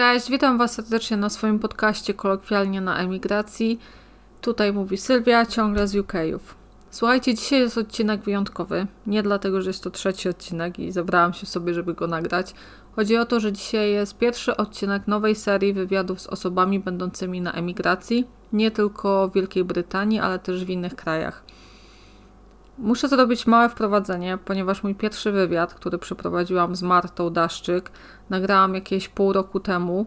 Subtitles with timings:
[0.00, 3.78] Cześć, witam Was serdecznie na swoim podcaście kolokwialnie na emigracji.
[4.40, 6.54] Tutaj mówi Sylwia, ciągle z UKów.
[6.90, 8.86] Słuchajcie, dzisiaj jest odcinek wyjątkowy.
[9.06, 12.54] Nie dlatego, że jest to trzeci odcinek i zabrałam się sobie, żeby go nagrać.
[12.96, 17.52] Chodzi o to, że dzisiaj jest pierwszy odcinek nowej serii wywiadów z osobami będącymi na
[17.52, 21.42] emigracji, nie tylko w Wielkiej Brytanii, ale też w innych krajach.
[22.82, 27.90] Muszę zrobić małe wprowadzenie, ponieważ mój pierwszy wywiad, który przeprowadziłam z Martą Daszczyk,
[28.30, 30.06] nagrałam jakieś pół roku temu,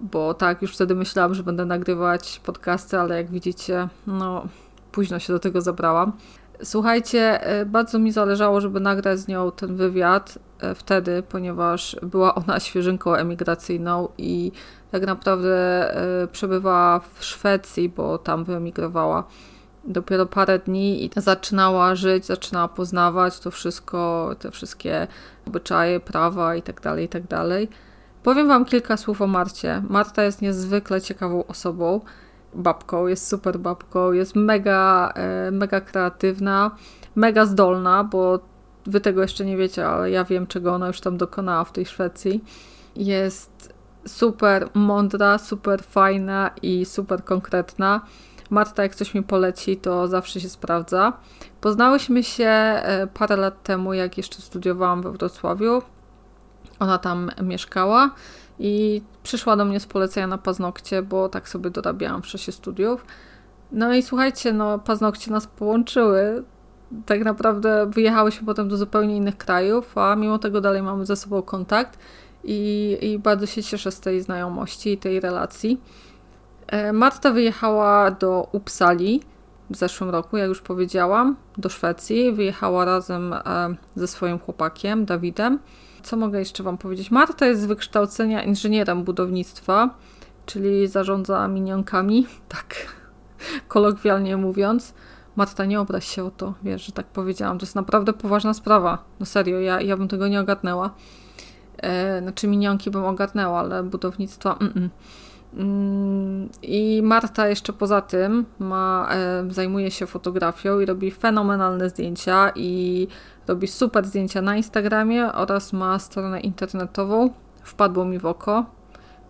[0.00, 4.46] bo tak, już wtedy myślałam, że będę nagrywać podcasty, ale jak widzicie, no
[4.92, 6.12] późno się do tego zabrałam.
[6.62, 12.34] Słuchajcie, e, bardzo mi zależało, żeby nagrać z nią ten wywiad e, wtedy, ponieważ była
[12.34, 14.52] ona świeżynką emigracyjną i
[14.90, 15.50] tak naprawdę
[16.22, 19.24] e, przebywała w Szwecji, bo tam wyemigrowała
[19.84, 25.06] dopiero parę dni i zaczynała żyć, zaczynała poznawać to wszystko, te wszystkie
[25.46, 27.22] obyczaje, prawa i tak dalej, i tak.
[28.22, 29.82] Powiem Wam kilka słów o Marcie.
[29.88, 32.00] Marta jest niezwykle ciekawą osobą,
[32.54, 36.70] babką, jest super babką, jest mega, e, mega kreatywna,
[37.14, 38.38] mega zdolna, bo
[38.86, 41.86] Wy tego jeszcze nie wiecie, ale ja wiem, czego ona już tam dokonała w tej
[41.86, 42.44] Szwecji.
[42.96, 43.74] Jest
[44.06, 48.00] super mądra, super fajna i super konkretna.
[48.52, 51.12] Marta, jak coś mi poleci, to zawsze się sprawdza.
[51.60, 55.82] Poznałyśmy się e, parę lat temu, jak jeszcze studiowałam we Wrocławiu.
[56.78, 58.10] Ona tam mieszkała
[58.58, 63.04] i przyszła do mnie z polecenia na paznokcie, bo tak sobie dorabiałam w czasie studiów.
[63.72, 66.44] No i słuchajcie, no paznokcie nas połączyły.
[67.06, 71.42] Tak naprawdę wyjechałyśmy potem do zupełnie innych krajów, a mimo tego dalej mamy ze sobą
[71.42, 71.98] kontakt
[72.44, 75.80] i, i bardzo się cieszę z tej znajomości i tej relacji.
[76.72, 79.22] E, Marta wyjechała do Uppsali
[79.70, 82.32] w zeszłym roku, jak już powiedziałam, do Szwecji.
[82.32, 83.40] Wyjechała razem e,
[83.96, 85.58] ze swoim chłopakiem, Dawidem.
[86.02, 87.10] Co mogę jeszcze Wam powiedzieć?
[87.10, 89.94] Marta jest z wykształcenia inżynierem budownictwa,
[90.46, 92.74] czyli zarządza minionkami, tak
[93.68, 94.94] kolokwialnie mówiąc.
[95.36, 97.58] Marta, nie obraź się o to, wiesz, że tak powiedziałam.
[97.58, 99.04] To jest naprawdę poważna sprawa.
[99.20, 100.90] No serio, ja, ja bym tego nie ogarnęła.
[101.78, 104.56] E, znaczy minionki bym ogarnęła, ale budownictwa...
[104.60, 104.88] Mm -mm.
[105.56, 112.52] Mm, I Marta jeszcze poza tym ma, e, zajmuje się fotografią i robi fenomenalne zdjęcia
[112.54, 113.08] i
[113.48, 117.30] robi super zdjęcia na Instagramie oraz ma stronę internetową.
[117.62, 118.64] Wpadło mi w oko,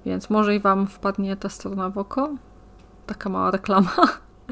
[0.06, 2.30] więc może i Wam wpadnie ta strona w oko.
[3.06, 3.94] Taka mała reklama.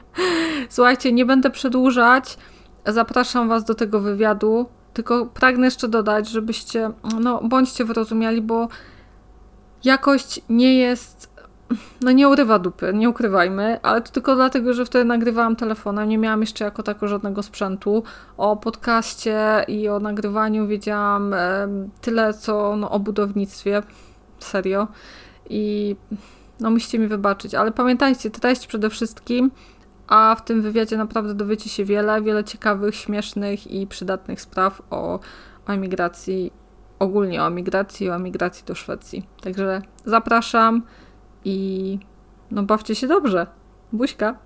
[0.69, 2.39] Słuchajcie, nie będę przedłużać.
[2.87, 4.67] Zapraszam Was do tego wywiadu.
[4.93, 8.69] Tylko pragnę jeszcze dodać, żebyście, no, bądźcie wyrozumiali, bo
[9.85, 11.30] jakość nie jest
[12.03, 16.19] no nie urywa dupy, nie ukrywajmy, ale to tylko dlatego, że wtedy nagrywałam telefonem, nie
[16.19, 18.03] miałam jeszcze jako tako żadnego sprzętu.
[18.37, 21.35] O podcaście i o nagrywaniu wiedziałam
[22.01, 23.83] tyle, co no, o budownictwie,
[24.39, 24.89] serio.
[25.51, 25.97] I
[26.61, 29.51] no musicie mi wybaczyć, ale pamiętajcie, treść przede wszystkim,
[30.07, 35.21] a w tym wywiadzie naprawdę dowiecie się wiele, wiele ciekawych, śmiesznych i przydatnych spraw o,
[35.67, 36.53] o emigracji,
[36.99, 39.27] ogólnie o emigracji, o emigracji do Szwecji.
[39.43, 40.83] Także zapraszam
[41.45, 41.99] i
[42.51, 43.47] no bawcie się dobrze.
[43.93, 44.39] Buźka.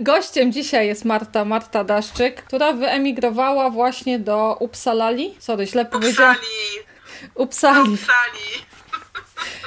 [0.00, 5.36] Gościem dzisiaj jest Marta, Marta Daszczyk, która wyemigrowała właśnie do Uppsalali.
[5.38, 6.36] Sorry, źle powiedziałam.
[7.34, 7.92] Uppsali.
[7.92, 8.66] Uppsali.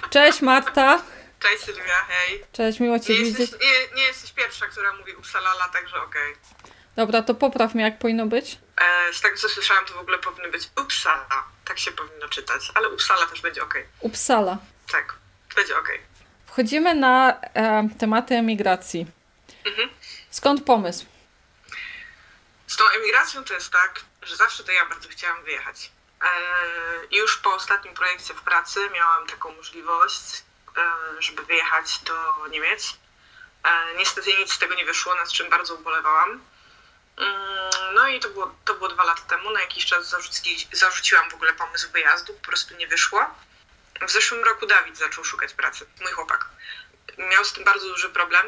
[0.09, 1.01] Cześć Marta.
[1.39, 2.43] Cześć Sylwia, hej.
[2.51, 3.39] Cześć, miło Cię nie widzieć.
[3.39, 6.33] Jesteś, nie, nie jesteś pierwsza, która mówi Uppsalala, także okej.
[6.33, 6.73] Okay.
[6.95, 8.59] Dobra, to popraw mnie, jak powinno być.
[8.81, 11.43] E, z tego co słyszałam, to w ogóle powinno być Uppsala.
[11.65, 13.81] Tak się powinno czytać, ale Uppsala też będzie okej.
[13.81, 14.09] Okay.
[14.09, 14.57] Uppsala.
[14.91, 15.15] Tak,
[15.55, 15.95] będzie okej.
[15.95, 16.10] Okay.
[16.51, 19.05] Wchodzimy na e, tematy emigracji.
[19.65, 19.89] Mhm.
[20.29, 21.05] Skąd pomysł?
[22.67, 25.91] Z tą emigracją to jest tak, że zawsze to ja bardzo chciałam wyjechać.
[26.21, 26.27] E,
[27.11, 30.43] już po ostatnim projekcie w pracy miałam taką możliwość,
[30.77, 30.81] e,
[31.21, 32.97] żeby wyjechać do Niemiec.
[33.63, 36.29] E, niestety nic z tego nie wyszło, nad czym bardzo ubolewałam.
[37.17, 39.49] Mm, no i to było, to było dwa lata temu.
[39.49, 43.35] Na jakiś czas zarzuci, zarzuciłam w ogóle pomysł wyjazdu, po prostu nie wyszło.
[44.07, 46.45] W zeszłym roku Dawid zaczął szukać pracy, mój chłopak.
[47.17, 48.45] Miał z tym bardzo duży problem,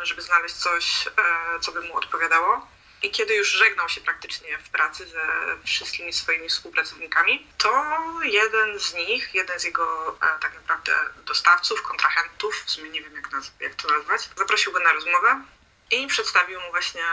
[0.00, 2.68] e, żeby znaleźć coś, e, co by mu odpowiadało.
[3.02, 5.22] I kiedy już żegnał się praktycznie w pracy ze
[5.64, 7.84] wszystkimi swoimi współpracownikami, to
[8.22, 13.14] jeden z nich, jeden z jego e, tak naprawdę dostawców, kontrahentów, w sumie nie wiem
[13.14, 15.42] jak, naz- jak to nazwać, zaprosił go na rozmowę
[15.90, 17.04] i przedstawił mu właśnie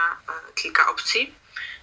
[0.54, 1.34] kilka opcji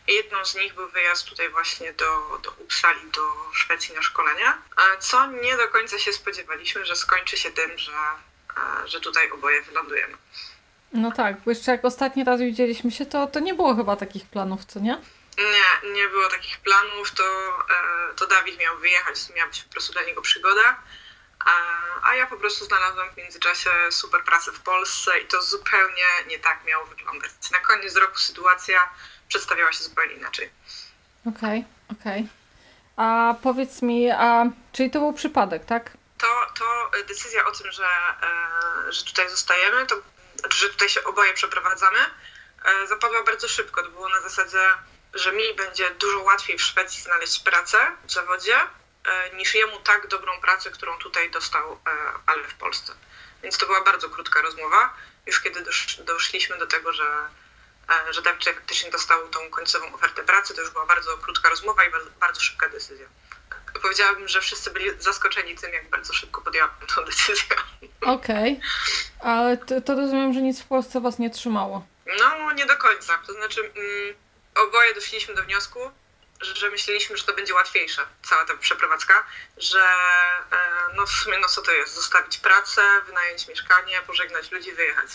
[0.07, 3.21] Jedną z nich był wyjazd tutaj właśnie do, do Uppsali, do
[3.53, 4.57] Szwecji na szkolenia,
[5.00, 7.91] co nie do końca się spodziewaliśmy, że skończy się tym, że,
[8.85, 10.17] że tutaj oboje wylądujemy.
[10.94, 14.25] No tak, bo jeszcze jak ostatni raz widzieliśmy się, to, to nie było chyba takich
[14.25, 15.01] planów, co nie?
[15.38, 17.23] Nie, nie było takich planów, to,
[17.69, 20.83] e, to Dawid miał wyjechać, to miała być po prostu dla niego przygoda,
[21.45, 21.51] a,
[22.03, 26.39] a ja po prostu znalazłam w międzyczasie super pracę w Polsce i to zupełnie nie
[26.39, 27.31] tak miało wyglądać.
[27.51, 28.89] Na koniec roku sytuacja
[29.28, 30.50] przedstawiała się zupełnie inaczej.
[31.25, 32.22] Okej, okay, okej.
[32.22, 32.44] Okay.
[32.96, 35.92] A powiedz mi, a czyli to był przypadek, tak?
[36.18, 36.28] To,
[36.60, 39.96] to decyzja o tym, że, e, że tutaj zostajemy, to,
[40.50, 42.00] że tutaj się oboje przeprowadzamy,
[42.66, 43.84] e, zapadła bardzo szybko.
[43.84, 44.60] To było na zasadzie,
[45.14, 48.56] że mi będzie dużo łatwiej w Szwecji znaleźć pracę w zawodzie,
[49.06, 51.80] e, niż jemu tak dobrą pracę, którą tutaj dostał,
[52.25, 52.94] ale w Polsce.
[53.44, 54.94] Więc to była bardzo krótka rozmowa.
[55.25, 57.04] Już kiedy dosz, doszliśmy do tego, że
[58.12, 60.53] że Dawid faktycznie dostał tą końcową ofertę pracy.
[60.53, 63.07] To już była bardzo krótka rozmowa i bardzo szybka decyzja.
[63.81, 67.56] Powiedziałabym, że wszyscy byli zaskoczeni tym, jak bardzo szybko podjęłam tę decyzję.
[68.01, 68.59] Okej,
[69.18, 69.31] okay.
[69.31, 71.88] ale to, to, rozumiem, że nic w Polsce was nie trzymało.
[72.19, 73.18] No, nie do końca.
[73.27, 74.15] To znaczy, mm,
[74.56, 75.91] oboje doszliśmy do wniosku,
[76.41, 79.24] że myśleliśmy, że to będzie łatwiejsze, cała ta przeprowadzka,
[79.57, 79.79] że
[80.51, 80.57] e,
[80.95, 85.09] no w sumie no co to jest, zostawić pracę, wynająć mieszkanie, pożegnać ludzi, wyjechać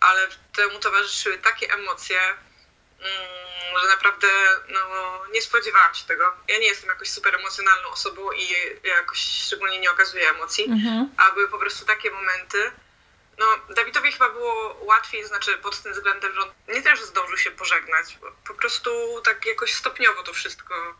[0.00, 4.28] ale temu towarzyszyły takie emocje, mm, że naprawdę
[4.68, 4.80] no,
[5.32, 6.32] nie spodziewałam się tego.
[6.48, 8.48] Ja nie jestem jakoś super emocjonalną osobą i
[8.84, 11.10] jakoś szczególnie nie okazuję emocji, mhm.
[11.16, 12.72] a były po prostu takie momenty.
[13.38, 17.50] No, Dawidowi chyba było łatwiej, znaczy pod tym względem, że on nie też zdążył się
[17.50, 18.90] pożegnać, po prostu
[19.24, 20.94] tak jakoś stopniowo to wszystko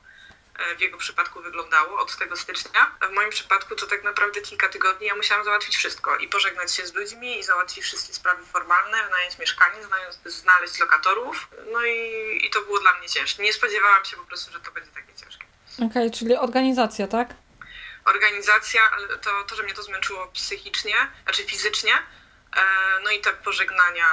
[0.77, 2.97] w jego przypadku wyglądało od tego stycznia.
[3.11, 6.87] W moim przypadku to tak naprawdę kilka tygodni ja musiałam załatwić wszystko i pożegnać się
[6.87, 9.81] z ludźmi i załatwić wszystkie sprawy formalne, wynająć mieszkanie,
[10.25, 11.49] znaleźć lokatorów.
[11.73, 13.43] No i, i to było dla mnie ciężkie.
[13.43, 15.47] Nie spodziewałam się po prostu, że to będzie takie ciężkie.
[15.75, 17.29] Okej, okay, czyli organizacja, tak?
[18.05, 20.95] Organizacja, ale to, to, że mnie to zmęczyło psychicznie,
[21.25, 21.93] znaczy fizycznie,
[22.57, 22.63] e,
[23.05, 24.07] no i te pożegnania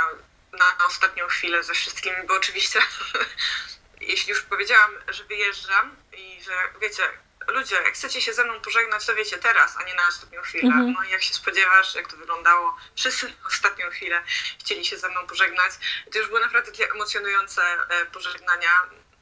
[0.52, 2.80] na ostatnią chwilę ze wszystkimi, bo oczywiście
[4.08, 7.04] jeśli już powiedziałam, że wyjeżdżam i że wiecie,
[7.48, 10.68] ludzie, jak chcecie się ze mną pożegnać, to wiecie teraz, a nie na ostatnią chwilę.
[10.68, 10.94] Mhm.
[10.94, 14.24] No i jak się spodziewasz, jak to wyglądało, wszyscy na ostatnią chwilę
[14.60, 15.72] chcieli się ze mną pożegnać.
[16.14, 18.70] To już były naprawdę takie emocjonujące e, pożegnania.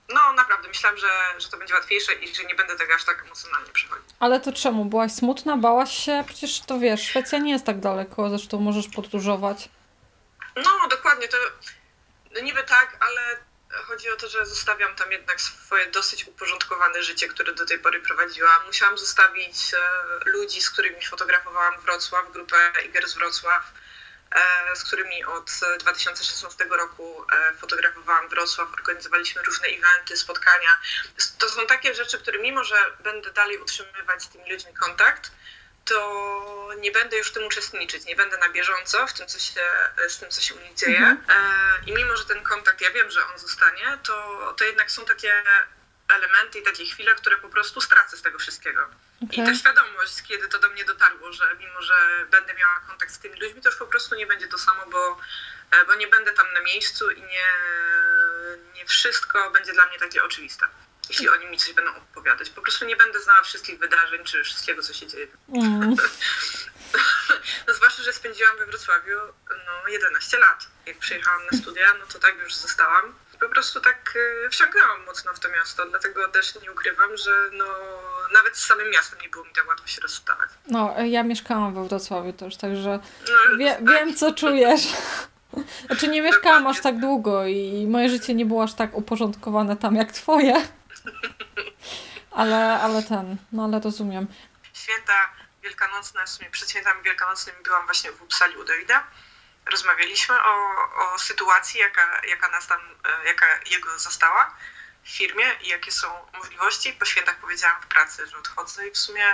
[0.09, 3.23] No naprawdę, myślałam, że, że to będzie łatwiejsze i że nie będę tego aż tak
[3.25, 4.09] emocjonalnie przechodzić.
[4.19, 4.85] Ale to czemu?
[4.85, 5.57] Byłaś smutna?
[5.57, 6.23] Bałaś się?
[6.27, 9.69] Przecież to wiesz, Szwecja nie jest tak daleko, zresztą możesz podróżować.
[10.55, 11.37] No, dokładnie, to
[12.35, 13.37] no niby tak, ale
[13.73, 17.99] chodzi o to, że zostawiam tam jednak swoje dosyć uporządkowane życie, które do tej pory
[17.99, 18.65] prowadziłam.
[18.65, 19.79] Musiałam zostawić e,
[20.29, 23.71] ludzi, z którymi fotografowałam Wrocław, grupę Iger z Wrocław,
[24.31, 30.69] e, z którymi od 2016 roku e, fotografowałam Wrocław, organizowaliśmy różne eventy, spotkania.
[31.39, 35.31] To są takie rzeczy, które mimo, że będę dalej utrzymywać z tymi ludźmi kontakt,
[35.85, 39.61] to nie będę już w tym uczestniczyć, nie będę na bieżąco w tym, co się,
[40.07, 40.97] z tym, co się u nich dzieje.
[40.97, 41.23] Mhm.
[41.29, 45.05] E, I mimo, że ten kontakt, ja wiem, że on zostanie, to, to jednak są
[45.05, 45.43] takie
[46.07, 48.89] elementy i takie chwile, które po prostu stracę z tego wszystkiego.
[49.23, 49.45] Okay.
[49.45, 53.19] I ta świadomość, kiedy to do mnie dotarło, że mimo, że będę miała kontakt z
[53.19, 55.17] tymi ludźmi, to już po prostu nie będzie to samo, bo,
[55.71, 57.47] e, bo nie będę tam na miejscu i nie,
[58.75, 60.67] nie wszystko będzie dla mnie takie oczywiste
[61.09, 62.49] jeśli oni mi coś będą opowiadać.
[62.49, 65.27] Po prostu nie będę znała wszystkich wydarzeń, czy wszystkiego, co się dzieje.
[65.55, 65.95] Mm.
[67.67, 69.19] no zwłaszcza, że spędziłam we Wrocławiu
[69.49, 70.67] no, 11 lat.
[70.85, 73.15] Jak przyjechałam na studia, no to tak już zostałam.
[73.39, 74.49] Po prostu tak y,
[75.05, 77.65] mocno w to miasto, dlatego też nie ukrywam, że no,
[78.33, 80.49] nawet z samym miastem nie było mi tak łatwo się rozstawać.
[80.67, 83.89] No, ja mieszkałam we Wrocławiu też, także no, wie, tak.
[83.89, 84.81] wiem, co czujesz.
[85.85, 89.95] Znaczy nie mieszkałam aż tak długo i moje życie nie było aż tak uporządkowane tam
[89.95, 90.67] jak twoje.
[92.31, 94.27] Ale, ale ten, no ale rozumiem.
[94.73, 95.29] Święta
[95.63, 99.03] wielkanocne, w sumie przed świętami wielkanocnymi byłam właśnie w Uppsali u Dawida.
[99.71, 100.55] Rozmawialiśmy o,
[101.13, 104.55] o sytuacji, jaka, jaka nas tam, e, jaka jego została
[105.03, 106.93] w firmie i jakie są możliwości.
[106.93, 109.25] Po świętach powiedziałam w pracy, że odchodzę i w sumie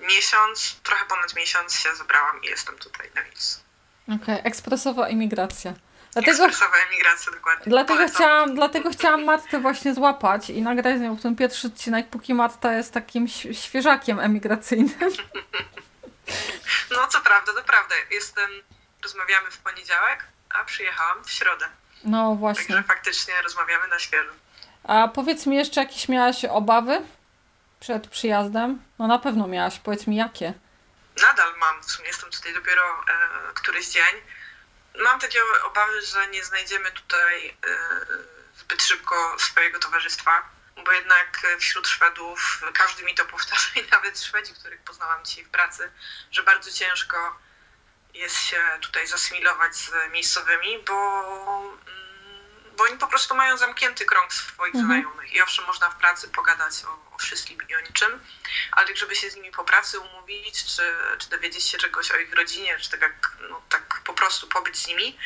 [0.00, 3.60] miesiąc, trochę ponad miesiąc się zebrałam i jestem tutaj na miejscu.
[4.04, 4.42] Okej, okay.
[4.42, 5.74] ekspresowa imigracja.
[6.14, 6.44] Dlatego,
[6.88, 7.64] emigracja, dokładnie.
[7.66, 12.34] Dlatego chciałam, dlatego chciałam Martę właśnie złapać i nagrać z nią ten pierwszy odcinek, póki
[12.34, 14.98] Marta jest takim świeżakiem emigracyjnym.
[16.90, 17.94] No co prawda, to prawda.
[18.10, 18.50] Jestem,
[19.02, 21.66] rozmawiamy w poniedziałek, a przyjechałam w środę.
[22.04, 22.74] No właśnie.
[22.74, 24.30] Także faktycznie rozmawiamy na świeżo.
[24.84, 27.02] A powiedz mi jeszcze, jakieś miałaś obawy
[27.80, 28.82] przed przyjazdem?
[28.98, 29.78] No na pewno miałaś.
[29.78, 30.54] Powiedz mi, jakie?
[31.22, 31.82] Nadal mam.
[31.82, 34.14] W sumie jestem tutaj dopiero e, któryś dzień
[34.94, 37.78] Mam takie obawy, że nie znajdziemy tutaj e,
[38.56, 40.48] zbyt szybko swojego towarzystwa,
[40.84, 45.50] bo jednak wśród Szwedów każdy mi to powtarza i nawet Szwedzi, których poznałam dzisiaj w
[45.50, 45.92] pracy,
[46.30, 47.38] że bardzo ciężko
[48.14, 51.22] jest się tutaj zasymilować z miejscowymi, bo,
[51.86, 52.03] mm,
[52.76, 54.84] bo oni po prostu mają zamknięty krąg swoich Mhm.
[54.86, 58.20] znajomych i owszem, można w pracy pogadać o, o wszystkim i o niczym,
[58.72, 62.34] ale żeby się z nimi po pracy umówić, czy, czy dowiedzieć się czegoś o ich
[62.34, 65.18] rodzinie, czy tak, jak, no, tak po prostu pobyć z nimi,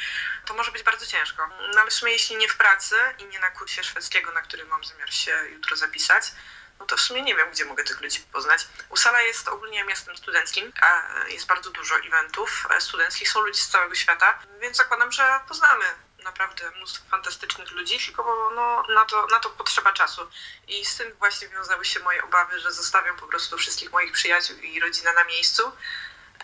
[0.44, 1.48] to może być bardzo ciężko.
[1.74, 4.64] No ale w sumie jeśli nie w pracy i nie na kursie szwedzkiego, na który
[4.64, 6.32] mam zamiar się jutro zapisać,
[6.78, 8.66] no to w sumie nie wiem, gdzie mogę tych ludzi poznać.
[8.88, 13.94] Usala jest ogólnie miastem studenckim, a jest bardzo dużo eventów studenckich, są ludzie z całego
[13.94, 15.84] świata, więc zakładam, że poznamy
[16.24, 20.22] naprawdę mnóstwo fantastycznych ludzi, tylko no, na, to, na to potrzeba czasu.
[20.68, 24.56] I z tym właśnie wiązały się moje obawy, że zostawiam po prostu wszystkich moich przyjaciół
[24.56, 25.62] i rodzinę na miejscu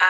[0.01, 0.07] e,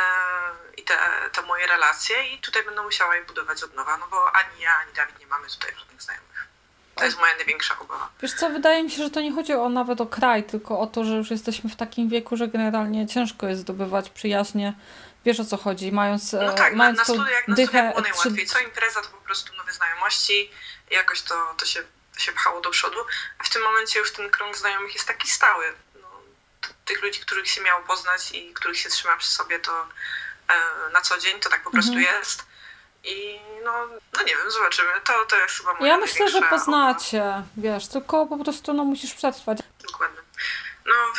[0.76, 0.98] i te,
[1.32, 4.78] te moje relacje i tutaj będę musiała je budować od nowa, no bo ani ja,
[4.78, 6.48] ani Dawid nie mamy tutaj żadnych znajomych.
[6.94, 8.08] To jest moja największa obawa.
[8.22, 10.86] Wiesz co, wydaje mi się, że to nie chodzi o nawet o kraj, tylko o
[10.86, 14.74] to, że już jesteśmy w takim wieku, że generalnie ciężko jest zdobywać przyjaźnie.
[15.24, 17.68] Wiesz o co chodzi, mając, No e, tak, na, mając na tą studiach, na dychę
[17.68, 18.46] studiach było najłatwiej.
[18.46, 20.50] Co impreza to po prostu nowe znajomości
[20.90, 21.82] jakoś to, to, się,
[22.18, 22.98] się pchało do przodu.
[23.38, 25.64] A w tym momencie już ten krąg znajomych jest taki stały.
[26.02, 26.08] No,
[26.84, 29.86] tych ludzi, których się miało poznać i których się trzyma przy sobie to
[30.48, 32.16] e, na co dzień, to tak po prostu Mhm.
[32.16, 32.44] jest.
[33.04, 33.72] I no,
[34.16, 34.88] no nie wiem, zobaczymy.
[35.04, 39.14] To, to jest chyba moja Ja myślę, że poznacie, wiesz, tylko po prostu no musisz
[39.14, 39.58] przetrwać.
[39.92, 40.23] Dokładnie.
[40.84, 41.12] No,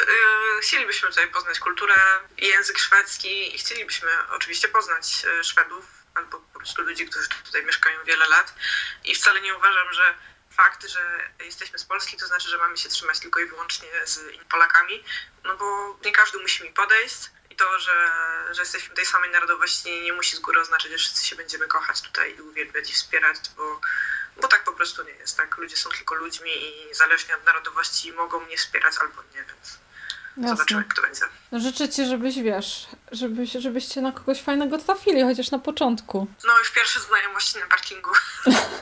[0.57, 1.95] y, chcielibyśmy tutaj poznać kulturę
[2.38, 8.03] język szwedzki i chcielibyśmy oczywiście poznać y, Szwedów albo po prostu ludzi, którzy tutaj mieszkają
[8.03, 8.53] wiele lat.
[9.03, 10.13] I wcale nie uważam, że
[10.51, 14.19] fakt, że jesteśmy z Polski, to znaczy, że mamy się trzymać tylko i wyłącznie z
[14.50, 15.03] Polakami,
[15.43, 17.17] no bo nie każdy musi mi podejść
[17.50, 18.10] i to, że,
[18.51, 22.01] że jesteśmy tej samej narodowości nie musi z góry oznaczać, że wszyscy się będziemy kochać
[22.01, 23.81] tutaj i uwielbiać i wspierać, bo
[24.41, 25.57] bo tak po prostu nie jest, tak?
[25.57, 26.51] Ludzie są tylko ludźmi
[26.83, 29.77] i niezależnie od narodowości mogą mnie wspierać albo nie, więc
[30.37, 30.77] zobaczymy, Jasne.
[30.77, 31.21] jak to będzie.
[31.51, 36.27] No życzę ci, żebyś, wiesz, żebyś, żebyście na kogoś fajnego trafili, chociaż na początku.
[36.43, 38.09] No już pierwsze znajomości na parkingu.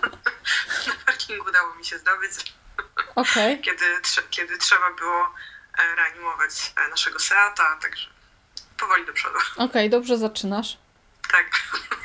[0.88, 2.32] na parkingu udało mi się zdobyć,
[3.16, 3.62] Okej.
[3.66, 5.34] kiedy, trze- kiedy trzeba było
[5.80, 8.08] e, reanimować e, naszego Seata, także
[8.78, 9.38] powoli do przodu.
[9.58, 10.78] Okej, dobrze zaczynasz.
[11.32, 11.46] Tak,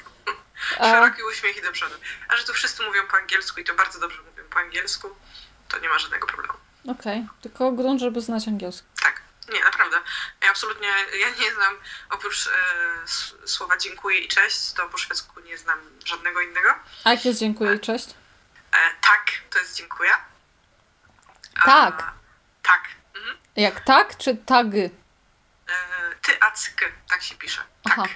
[0.76, 1.94] szeroki uśmiech i do przodu.
[2.28, 5.16] A że tu wszyscy mówią po angielsku i to bardzo dobrze mówią po angielsku,
[5.68, 6.54] to nie ma żadnego problemu.
[6.88, 8.87] Okej, tylko grunt, żeby znać angielski.
[9.02, 9.20] Tak,
[9.52, 9.96] nie, naprawdę.
[10.42, 10.88] Ja absolutnie,
[11.20, 11.76] ja nie znam,
[12.10, 12.50] oprócz e,
[13.04, 16.75] s- słowa dziękuję i cześć, to po szwedzku nie znam żadnego innego.
[17.04, 18.08] A jak jest dziękuję i cześć?
[18.72, 20.10] E, tak, to jest dziękuję.
[21.60, 22.12] A, Tak.
[22.62, 22.82] Tak.
[23.16, 23.37] Mhm.
[23.56, 24.90] Jak tak czy tagy?
[25.68, 25.75] E,
[26.22, 27.62] ty, a, ck, tak się pisze.
[27.84, 27.92] Tak.
[27.98, 28.08] Aha.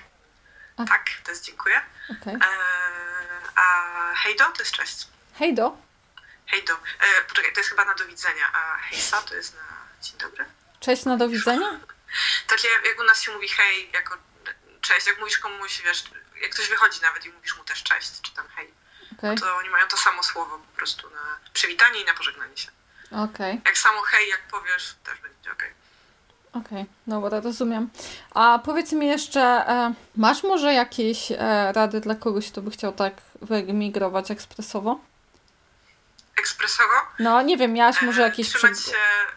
[0.76, 1.80] A- Tak, to jest dziękuję.
[2.20, 2.34] Okej.
[2.34, 2.38] E,
[3.56, 5.06] a hejdo to jest cześć.
[5.38, 5.76] Hejdo.
[6.46, 6.72] Hejdo.
[6.74, 9.62] E, poczekaj, to jest chyba na do widzenia, a hejsa to jest na
[10.02, 10.44] dzień dobry.
[10.80, 11.80] Cześć, na do widzenia?
[12.48, 14.16] Takie jak u nas się mówi hej jako
[14.80, 16.04] cześć, jak mówisz komuś, wiesz,
[16.42, 18.74] jak ktoś wychodzi nawet i mówisz mu też cześć, czy tam hej,
[19.18, 22.68] Okej, to oni mają to samo słowo po prostu na przywitanie i na pożegnanie się.
[23.10, 25.74] okej, Jak samo hej, jak powiesz, też będzie okej.
[26.52, 26.86] Okej.
[27.06, 27.90] Dobra, rozumiem.
[28.34, 32.92] A powiedz mi jeszcze, e, masz może jakieś e, rady dla kogoś, kto by chciał
[32.92, 35.00] tak wyemigrować ekspresowo?
[36.36, 36.94] Ekspresowo?
[37.18, 38.48] No, nie wiem, miałaś e, może jakieś...
[38.48, 38.92] trzymać, się,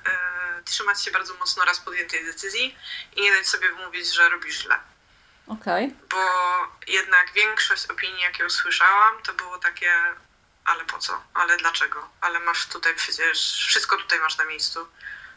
[0.06, 2.76] e, trzymać się bardzo mocno raz podjętej decyzji
[3.16, 4.76] i nie dać sobie wmówić, że robisz źle.
[5.48, 6.18] Okej, Bo
[6.88, 9.92] jednak większość opinii, jakie usłyszałam, to było takie,
[10.66, 11.22] ale po co?
[11.34, 12.10] Ale dlaczego?
[12.22, 14.88] Ale masz tutaj przecież, wszystko tutaj masz na miejscu.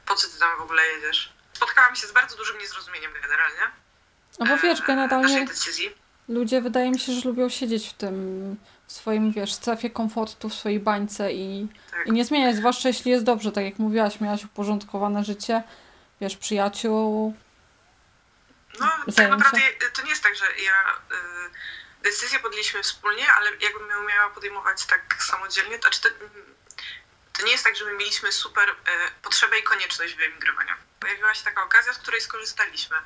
[0.06, 1.32] Po co ty tam w ogóle jedziesz?
[1.58, 3.60] Spotkałam się z bardzo dużym niezrozumieniem generalnie.
[4.38, 5.46] no bo wiesz, e, generalnie
[6.28, 10.54] ludzie wydaje mi się, że lubią siedzieć w tym, w swoim, wiesz, strefie komfortu, w
[10.54, 12.06] swojej bańce i, Tak.
[12.06, 15.62] i nie zmieniać, zwłaszcza jeśli jest dobrze, tak jak mówiłaś, miałaś uporządkowane życie,
[16.20, 17.34] wiesz, przyjaciół,
[18.80, 19.36] No, tak Zajęcia?
[19.36, 19.60] naprawdę
[19.96, 24.86] to nie jest tak, że ja y, decyzję podjęliśmy wspólnie, ale jakbym ją miała podejmować
[24.86, 26.08] tak samodzielnie, to, znaczy to,
[27.38, 28.75] to nie jest tak, że my mieliśmy super y,
[29.23, 30.76] potrzebę i konieczność wyemigrowania.
[31.00, 32.97] Pojawiła się taka okazja, z której skorzystaliśmy,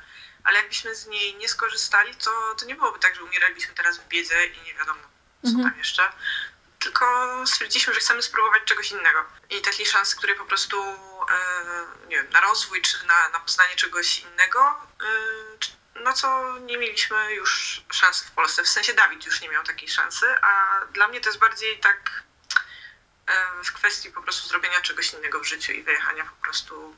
[0.45, 4.09] ale jakbyśmy z niej nie skorzystali, to, to nie byłoby tak, że umieraliśmy teraz w
[4.09, 5.01] biedzie i nie wiadomo
[5.43, 5.71] co Mhm.
[5.71, 6.13] tam jeszcze.
[6.79, 7.07] Tylko
[7.47, 9.25] stwierdziliśmy, że chcemy spróbować czegoś innego.
[9.51, 10.97] I takiej szansy, której po prostu e,
[12.09, 14.61] nie wiem, na rozwój czy na, na poznanie czegoś innego,
[15.97, 18.63] e, na co nie mieliśmy już szansy w Polsce.
[18.63, 22.11] W sensie Dawid już nie miał takiej szansy, a dla mnie to jest bardziej tak
[22.11, 22.32] e,
[23.65, 26.97] w kwestii po prostu zrobienia czegoś innego w życiu i wyjechania po prostu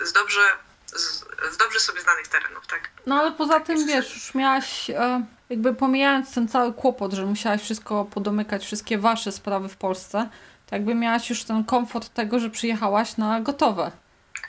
[0.00, 0.40] e, z dobrze,
[0.86, 2.90] z, z dobrze sobie znanych terenów, tak?
[3.06, 7.62] No ale poza tym, wiesz, już miałaś, e, jakby pomijając ten cały kłopot, że musiałaś
[7.62, 10.30] wszystko podomykać, wszystkie wasze sprawy w Polsce,
[10.66, 13.92] to jakby miałaś już ten komfort tego, że przyjechałaś na gotowe.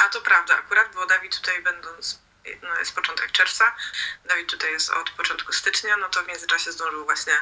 [0.05, 2.19] A to prawda akurat, bo Dawid tutaj będąc,
[2.63, 3.75] no jest początek czerwca,
[4.25, 7.33] Dawid tutaj jest od początku stycznia, no to w międzyczasie zdążył właśnie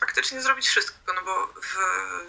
[0.00, 1.54] faktycznie zrobić wszystko, no bo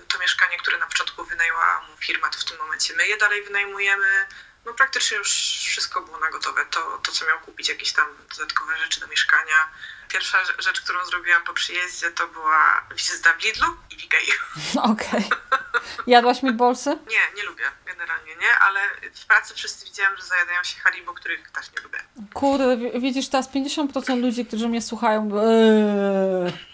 [0.08, 3.44] to mieszkanie, które na początku wynajęła mu firma, to w tym momencie my je dalej
[3.44, 4.26] wynajmujemy.
[4.66, 5.32] No praktycznie już
[5.68, 6.66] wszystko było na gotowe.
[6.66, 8.06] To, to co miał kupić, jakieś tam
[8.38, 9.70] dodatkowe rzeczy do mieszkania.
[10.08, 14.32] Pierwsza rzecz, którą zrobiłam po przyjeździe, to była wizyta w Lidlu i w Ikei.
[14.92, 15.26] Okej.
[15.26, 15.60] Okay.
[16.08, 16.90] Jadłaś mi bolsy?
[17.10, 18.58] Nie, nie lubię generalnie, nie?
[18.62, 18.80] Ale
[19.16, 22.00] w pracy wszyscy widziałam, że zajadają się Haribo, których też nie lubię.
[22.34, 26.69] Kurde, widzisz, teraz 50% ludzi, którzy mnie słuchają, eee.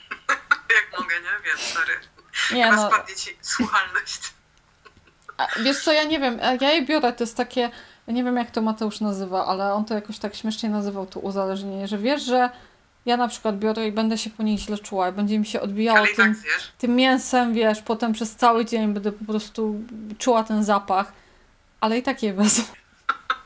[1.58, 1.74] Nie?
[1.74, 1.94] Sorry.
[2.52, 2.88] Nie Chyba no.
[2.88, 4.34] spadnie ci słuchalność.
[5.64, 7.70] Wiesz co, ja nie wiem, ja je biorę, to jest takie,
[8.08, 11.88] nie wiem jak to Mateusz nazywa, ale on to jakoś tak śmiesznie nazywał, to uzależnienie,
[11.88, 12.50] że wiesz, że
[13.06, 16.06] ja na przykład biorę i będę się po niej źle czuła, będzie mi się odbijało
[16.06, 16.42] tak tym,
[16.78, 19.76] tym mięsem, wiesz, potem przez cały dzień będę po prostu
[20.20, 21.12] czuła ten zapach,
[21.82, 22.64] ale i tak je wezmę.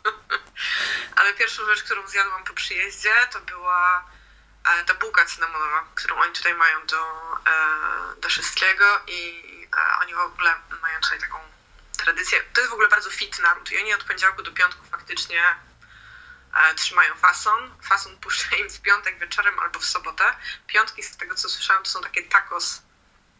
[1.20, 4.04] ale pierwszą rzecz, którą zjadłam po przyjeździe, to była
[4.74, 7.02] e, ta bułka cynamonowa, którą oni tutaj mają do,
[7.48, 9.44] e, do wszystkiego i
[9.78, 11.40] e, oni w ogóle mają tutaj taką
[11.98, 12.44] tradycję.
[12.54, 15.42] To jest w ogóle bardzo fit naród i oni od poniedziałku do piątku faktycznie
[16.54, 17.76] e, trzymają fason.
[17.84, 20.36] Fason puszcza im w piątek wieczorem albo w sobotę.
[20.68, 22.82] Piątki, z tego co słyszałam, to są takie tacos,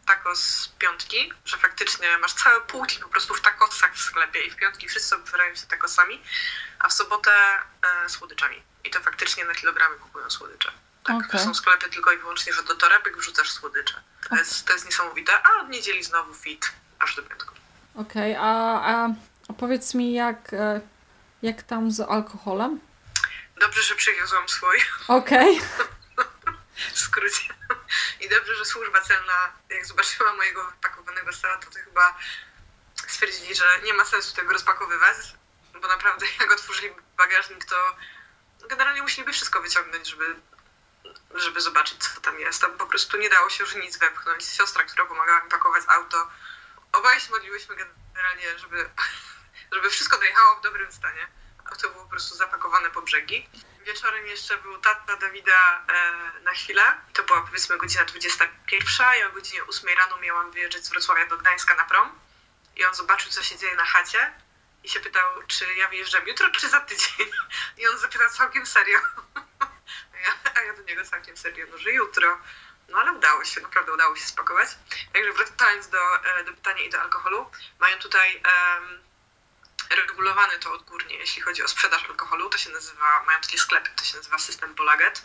[0.06, 4.56] tacos piątki, że faktycznie masz całe półki po prostu w tacosach w sklepie i w
[4.56, 6.22] piątki wszyscy wybierają się tacosami,
[6.78, 7.32] a w sobotę
[7.82, 8.62] e, słodyczami.
[8.84, 10.72] I to faktycznie na kilogramy kupują słodycze.
[11.04, 11.40] Tak, okay.
[11.40, 13.94] są sklepy tylko i wyłącznie, że do torebek wrzucasz słodycze.
[14.28, 15.32] To jest, to jest niesamowite.
[15.42, 17.54] A od niedzieli znowu fit, aż do piątku.
[17.94, 19.08] Okej, okay, a, a,
[19.48, 20.80] a powiedz mi, jak, e,
[21.42, 22.80] jak tam z alkoholem?
[23.60, 24.76] Dobrze, że przywiozłam swój.
[25.08, 25.58] Okej.
[25.58, 26.26] Okay.
[26.94, 27.54] w skrócie.
[28.20, 32.18] I dobrze, że służba celna, jak zobaczyła mojego wypakowanego salatu, to chyba
[32.94, 35.16] stwierdzili, że nie ma sensu tego rozpakowywać,
[35.82, 37.96] bo naprawdę jak otworzyli bagażnik, to
[38.68, 40.36] generalnie musieliby wszystko wyciągnąć, żeby,
[41.34, 42.60] żeby zobaczyć, co tam jest.
[42.60, 44.44] Tam po prostu nie dało się już nic wepchnąć.
[44.44, 46.30] Siostra, która pomagała mi pakować auto,
[46.92, 48.90] obaj się modliłyśmy generalnie, żeby,
[49.72, 51.28] żeby wszystko dojechało w dobrym stanie.
[51.82, 53.48] To było po prostu zapakowane po brzegi.
[53.80, 56.82] Wieczorem jeszcze był tata Dawida e, na chwilę.
[57.12, 59.06] To była powiedzmy godzina 21.
[59.18, 62.18] Ja o godzinie 8 rano miałam wyjeżdżać z Wrocławia do Gdańska na prom.
[62.76, 64.32] I on zobaczył, co się dzieje na chacie
[64.84, 67.30] i się pytał, czy ja wyjeżdżam jutro, czy za tydzień.
[67.78, 68.98] I on zapytał całkiem serio.
[70.66, 72.38] Ja do niego całkiem serio, no że jutro.
[72.88, 74.68] No ale udało się, naprawdę udało się spakować.
[75.12, 79.02] Także wracając do, e, do pytania i do alkoholu, mają tutaj um,
[79.96, 82.48] regulowane to odgórnie, jeśli chodzi o sprzedaż alkoholu.
[82.48, 85.22] To się nazywa, mają takie sklepy, to się nazywa system Bolaget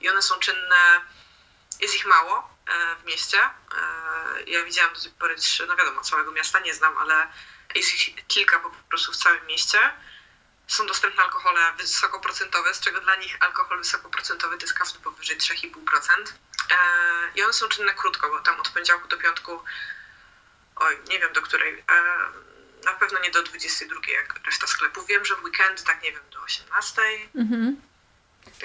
[0.00, 1.00] i one są czynne,
[1.80, 3.38] jest ich mało e, w mieście.
[3.42, 7.26] E, ja widziałam do tej pory trzy, no wiadomo, całego miasta nie znam, ale
[7.74, 9.92] jest ich kilka po prostu w całym mieście
[10.66, 16.32] są dostępne alkohole wysokoprocentowe, z czego dla nich alkohol wysokoprocentowy to jest każdy powyżej 3,5%.
[16.70, 16.76] E,
[17.36, 19.60] I one są czynne krótko, bo tam od poniedziałku do piątku,
[20.76, 21.84] oj, nie wiem do której, e,
[22.84, 25.06] na pewno nie do 22, jak reszta sklepów.
[25.06, 27.02] Wiem, że w weekend, tak nie wiem, do 18.
[27.34, 27.76] Mhm.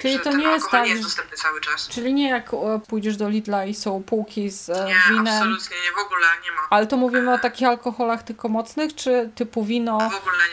[0.00, 0.84] Czyli to nie jest tak.
[0.84, 1.88] nie jest dostępny cały czas.
[1.88, 2.50] Czyli nie jak
[2.88, 5.28] pójdziesz do Lidla i są półki z e, nie, winem.
[5.28, 6.66] absolutnie nie, w ogóle nie ma.
[6.70, 10.10] Ale to mówimy o takich alkoholach tylko mocnych, czy typu wino,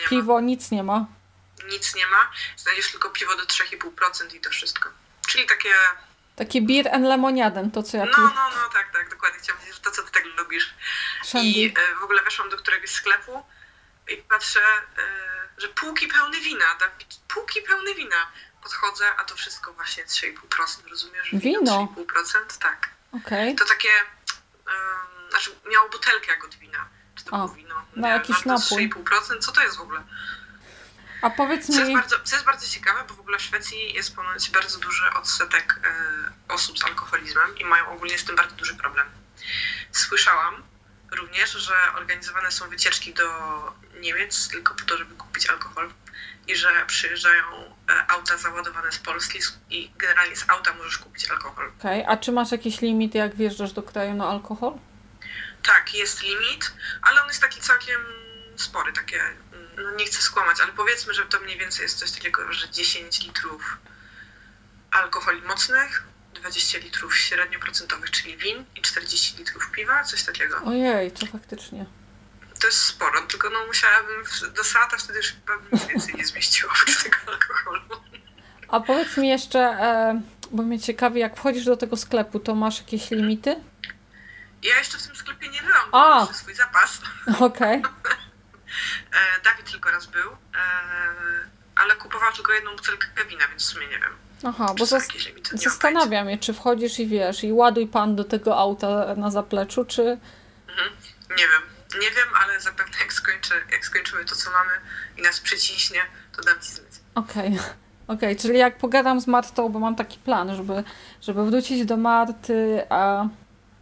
[0.08, 1.06] piwo, nic nie ma?
[1.68, 4.88] Nic nie ma, znajdziesz tylko piwo do 3,5% i to wszystko.
[5.28, 5.74] Czyli takie...
[6.36, 9.38] Takie beer and lemoniaden, to co ja No, no, no, tak, tak, dokładnie.
[9.40, 10.74] Chciałam powiedzieć, że to, co ty tak lubisz.
[11.24, 11.48] Shandy.
[11.48, 13.42] I e, w ogóle weszłam do któregoś sklepu
[14.08, 14.60] i patrzę,
[14.98, 16.90] e, że półki pełne wina, tak?
[17.28, 18.16] Półki pełne wina.
[18.62, 21.28] Podchodzę, a to wszystko właśnie 3,5%, rozumiesz?
[21.32, 21.88] Wino?
[21.96, 22.88] 3,5%, tak.
[23.12, 23.54] Okay.
[23.54, 23.88] To takie,
[24.66, 26.88] um, znaczy miało butelkę jak od wina.
[27.14, 27.84] Czy to o, było wino?
[27.96, 28.90] Na jakiś napój.
[28.90, 30.02] 3,5%, co to jest w ogóle?
[31.22, 31.74] A powiedz mi...
[31.74, 34.78] Co jest, bardzo, co jest bardzo ciekawe, bo w ogóle w Szwecji jest ponoć bardzo
[34.78, 35.80] duży odsetek
[36.48, 39.06] y, osób z alkoholizmem i mają ogólnie z tym bardzo duży problem.
[39.92, 40.62] Słyszałam
[41.10, 43.28] również, że organizowane są wycieczki do
[44.00, 45.90] Niemiec tylko po to, żeby kupić alkohol
[46.46, 47.44] i że przyjeżdżają
[47.88, 49.38] e, auta załadowane z Polski
[49.70, 51.72] i generalnie z auta możesz kupić alkohol.
[51.78, 52.12] Okej, okay.
[52.12, 54.72] a czy masz jakiś limit, jak wjeżdżasz do kraju na alkohol?
[55.62, 58.00] Tak, jest limit, ale on jest taki całkiem
[58.56, 59.20] spory, takie
[59.82, 63.22] no nie chcę skłamać, ale powiedzmy, że to mniej więcej jest coś takiego, że 10
[63.22, 63.78] litrów
[64.90, 70.60] alkoholi mocnych, 20 litrów średnioprocentowych, czyli win i 40 litrów piwa, coś takiego.
[70.64, 71.86] Ojej, to faktycznie.
[72.60, 74.24] To jest sporo, tylko no musiałabym
[74.56, 78.02] do salata wtedy już chyba więcej nie zmieściło tego alkoholu.
[78.68, 82.78] A powiedz mi jeszcze, e, bo mnie ciekawi, jak wchodzisz do tego sklepu, to masz
[82.78, 83.56] jakieś limity?
[84.62, 87.00] Ja jeszcze w tym sklepie nie byłam, bo mam swój zapas.
[87.40, 87.78] Okej.
[87.78, 88.16] Okay.
[89.12, 90.36] E, Dawid tylko raz był, e,
[91.76, 94.12] ale kupował tylko jedną butelkę wina, więc w sumie nie wiem.
[94.44, 95.08] Aha, bo zas
[95.52, 100.02] zastanawiam się, czy wchodzisz i wiesz, i ładuj pan do tego auta na zapleczu, czy...
[100.68, 100.90] Mhm.
[101.30, 101.62] Nie wiem,
[102.00, 104.70] nie wiem, ale zapewne jak, skończę, jak skończymy to, co mamy
[105.16, 106.00] i nas przyciśnie,
[106.36, 106.92] to dam ci znać.
[107.14, 107.54] Okej.
[107.54, 107.68] Okay.
[108.08, 110.84] Okej, okay, czyli jak pogadam z Martą, bo mam taki plan, żeby,
[111.20, 113.28] żeby wrócić do Marty, a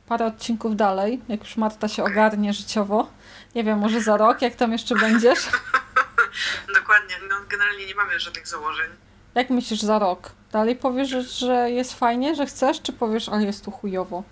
[0.06, 3.10] parę odcinków dalej, jak już Marta się ogarnie życiowo.
[3.56, 5.38] Nie wiem, może za rok, jak tam jeszcze będziesz?
[6.78, 8.90] Dokładnie, no generalnie nie mamy żadnych założeń.
[9.34, 10.30] Jak myślisz za rok?
[10.52, 14.24] Dalej powiesz, że jest fajnie, że chcesz, czy powiesz, ale jest tu chujowo?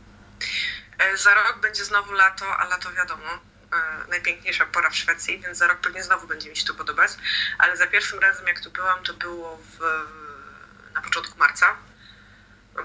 [0.99, 3.29] E, za rok będzie znowu lato, a lato wiadomo,
[3.73, 7.11] e, najpiękniejsza pora w Szwecji, więc za rok pewnie znowu będzie mi się tu podobać.
[7.59, 9.79] Ale za pierwszym razem, jak tu byłam, to było w,
[10.95, 11.77] na początku marca.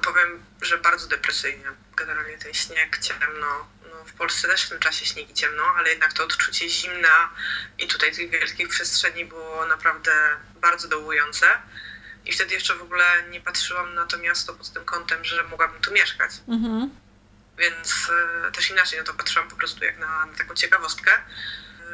[0.04, 1.66] Powiem, że bardzo depresyjnie.
[1.96, 3.68] Generalnie ten śnieg, ciemno.
[4.06, 7.30] W Polsce też w tym czasie śnieg i ciemno, ale jednak to odczucie zimna
[7.78, 10.12] i tutaj tych wielkich przestrzeni było naprawdę
[10.62, 11.48] bardzo dołujące.
[12.26, 15.82] I wtedy jeszcze w ogóle nie patrzyłam na to miasto pod tym kątem, że mogłabym
[15.82, 16.32] tu mieszkać.
[16.48, 16.90] Mhm.
[17.58, 18.10] Więc
[18.48, 21.12] y, też inaczej na to patrzyłam po prostu jak na, na taką ciekawostkę.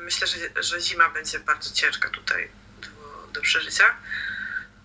[0.02, 2.50] Myślę, że, że zima będzie bardzo ciężka tutaj
[2.82, 3.96] do, do przeżycia.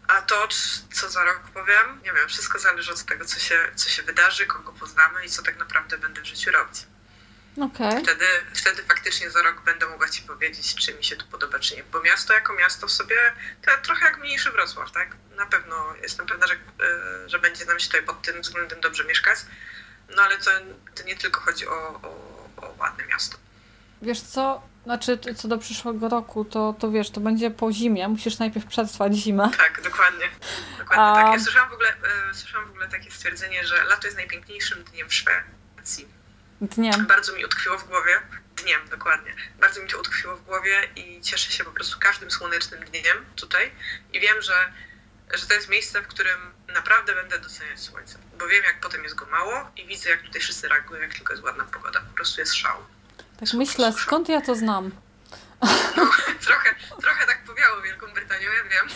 [0.09, 0.49] A to,
[0.93, 4.47] co za rok powiem, nie wiem, wszystko zależy od tego, co się, co się wydarzy,
[4.47, 6.79] kogo poznamy i co tak naprawdę będę w życiu robić.
[7.57, 8.03] Okay.
[8.03, 11.77] Wtedy, wtedy faktycznie za rok będę mogła Ci powiedzieć, czy mi się tu podoba, czy
[11.77, 11.85] nie.
[11.85, 13.17] Bo miasto jako miasto w sobie,
[13.63, 15.17] to trochę jak mniejszy Wrocław, tak?
[15.37, 19.05] Na pewno jestem pewna, że, e, że będzie nam się tutaj pod tym względem dobrze
[19.05, 19.39] mieszkać.
[20.17, 20.51] No ale to,
[20.95, 22.09] to nie tylko chodzi o, o,
[22.57, 23.39] o ładne miasto.
[24.03, 28.39] Wiesz co, znaczy, co do przyszłego roku, to, to wiesz, to będzie po zimie, musisz
[28.39, 29.51] najpierw przetrwać zimę.
[29.57, 30.29] Tak, dokładnie.
[30.79, 31.15] Dokładnie A...
[31.15, 31.33] tak.
[31.33, 31.89] Ja słyszałam w, ogóle,
[32.31, 36.20] e, słyszałam w ogóle takie stwierdzenie, że lato jest najpiękniejszym dniem w Szwecji.
[36.61, 37.07] Dniem.
[37.07, 38.21] Bardzo mi utkwiło w głowie.
[38.57, 39.35] Dniem, dokładnie.
[39.61, 43.73] Bardzo mi to utkwiło w głowie i cieszę się po prostu każdym słonecznym dniem tutaj.
[44.13, 44.73] I wiem, że,
[45.35, 46.39] że to jest miejsce, w którym
[46.75, 48.19] naprawdę będę doceniać słońce.
[48.39, 51.33] Bo wiem, jak potem jest go mało i widzę, jak tutaj wszyscy reagują, jak tylko
[51.33, 52.01] jest ładna pogoda.
[52.01, 52.77] Po prostu jest szał.
[53.41, 54.91] Tak myślę, skąd ja to znam?
[55.97, 56.11] No,
[56.47, 58.89] trochę, trochę tak powiało Wielką Brytanią, ja wiem.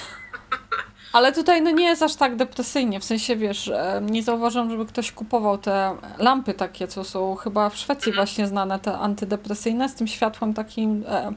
[1.14, 3.72] Ale tutaj no nie jest aż tak depresyjnie, w sensie wiesz,
[4.02, 8.16] nie zauważam, żeby ktoś kupował te lampy takie, co są chyba w Szwecji mm.
[8.16, 11.32] właśnie znane, te antydepresyjne, z tym światłem takim e,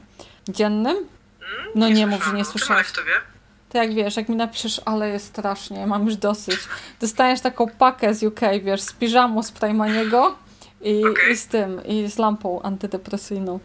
[0.48, 0.96] dziennym.
[0.96, 1.06] Mm,
[1.74, 2.86] no nie, nie mów, że nie słyszałeś.
[3.68, 6.58] To jak wiesz, jak mi napiszesz, ale jest strasznie, mam już dosyć.
[7.00, 10.34] Dostajesz taką pakę z UK, wiesz, z piżamu z Primaniego
[10.80, 11.32] i, okay.
[11.32, 13.58] i z tym, i z lampą antydepresyjną.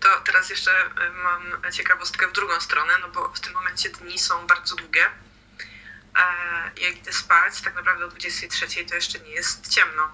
[0.00, 4.18] To teraz jeszcze y, mam ciekawostkę w drugą stronę, no bo w tym momencie dni
[4.18, 5.06] są bardzo długie.
[6.18, 10.08] E, jak idę spać, tak naprawdę o 23 to jeszcze nie jest ciemno.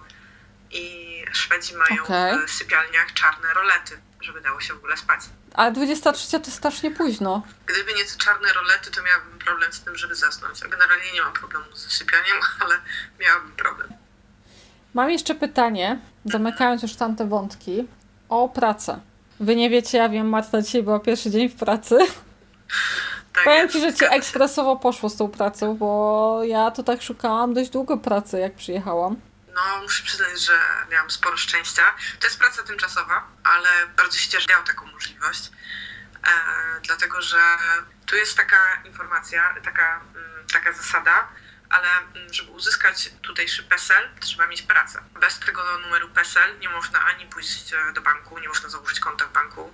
[0.71, 2.47] I Szwedzi mają okay.
[2.47, 5.19] w sypialniach czarne rolety, żeby dało się w ogóle spać.
[5.53, 7.47] Ale 23 to strasznie późno.
[7.65, 10.63] Gdyby nie te czarne rolety, to miałabym problem z tym, żeby zasnąć.
[10.63, 12.79] A generalnie nie mam problemu z sypianiem, ale
[13.19, 13.89] miałabym problem.
[14.93, 17.87] Mam jeszcze pytanie, zamykając już tamte wątki,
[18.29, 18.99] o pracę.
[19.39, 21.97] Wy nie wiecie, ja wiem, Marta dzisiaj była pierwszy dzień w pracy.
[23.33, 27.53] Tak Powiem Ci, że Ci ekspresowo poszło z tą pracą, bo ja to tak szukałam
[27.53, 29.15] dość długo pracy, jak przyjechałam.
[29.55, 30.53] No, muszę przyznać, że
[30.91, 31.83] miałam sporo szczęścia.
[32.19, 35.51] To jest praca tymczasowa, ale bardzo się cieszę, że miałam taką możliwość.
[36.23, 36.29] E,
[36.81, 37.37] dlatego, że
[38.05, 41.27] tu jest taka informacja, taka, mm, taka zasada,
[41.69, 45.01] ale mm, żeby uzyskać tutejszy PESEL, trzeba mieć pracę.
[45.19, 49.25] Bez tego numeru PESEL nie można ani pójść e, do banku, nie można założyć konta
[49.25, 49.73] w banku.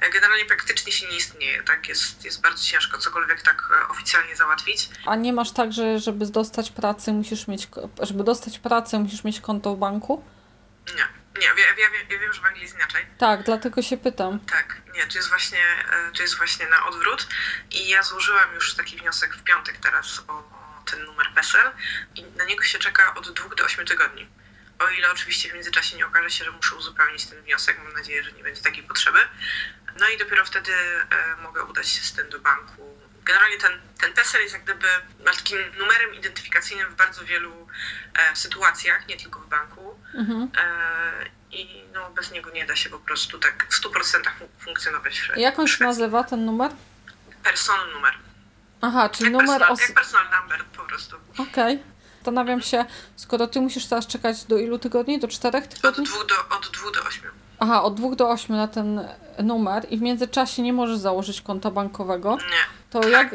[0.00, 1.88] E, generalnie praktycznie się nie istnieje, tak?
[1.88, 4.88] Jest, jest bardzo ciężko cokolwiek tak e, oficjalnie załatwić.
[5.06, 7.68] A nie masz tak, że żeby dostać pracę musisz mieć,
[8.02, 10.24] żeby dostać pracę musisz mieć konto w banku?
[10.96, 11.24] Nie.
[11.40, 13.06] Nie, ja, ja, ja wiem, że w Anglii jest inaczej.
[13.18, 14.40] Tak, dlatego się pytam.
[14.40, 15.58] Tak, nie, to jest właśnie,
[16.16, 17.26] to jest właśnie na odwrót
[17.70, 20.53] i ja złożyłam już taki wniosek w piątek teraz o
[20.84, 21.72] ten numer PESEL
[22.14, 24.28] i na niego się czeka od 2 do 8 tygodni.
[24.78, 28.24] O ile oczywiście w międzyczasie nie okaże się, że muszę uzupełnić ten wniosek, mam nadzieję,
[28.24, 29.18] że nie będzie takiej potrzeby.
[30.00, 32.98] No i dopiero wtedy e, mogę udać się z tym do banku.
[33.24, 34.86] Generalnie ten, ten PESEL jest jak gdyby
[35.24, 37.68] takim numerem identyfikacyjnym w bardzo wielu
[38.14, 39.98] e, sytuacjach, nie tylko w banku.
[40.14, 40.50] Mhm.
[40.58, 44.20] E, I no, bez niego nie da się po prostu tak w 100%
[44.58, 45.20] funkcjonować.
[45.20, 46.70] W Jak on się nazywa, ten numer?
[47.42, 48.14] Person numer.
[48.86, 49.60] Aha, czyli jak numer...
[49.60, 49.80] Personal, os...
[49.80, 51.16] Jak personal number po prostu.
[51.38, 51.82] Okej.
[52.16, 52.84] Zastanawiam się,
[53.16, 55.18] skoro ty musisz teraz czekać do ilu tygodni?
[55.18, 56.04] Do czterech tygodni?
[56.04, 57.30] Od dwóch do, od dwóch do ośmiu.
[57.58, 59.08] Aha, od dwóch do ośmiu na ten
[59.42, 62.36] numer i w międzyczasie nie możesz założyć konta bankowego.
[62.36, 62.64] Nie.
[62.90, 63.10] To tak.
[63.10, 63.30] jak,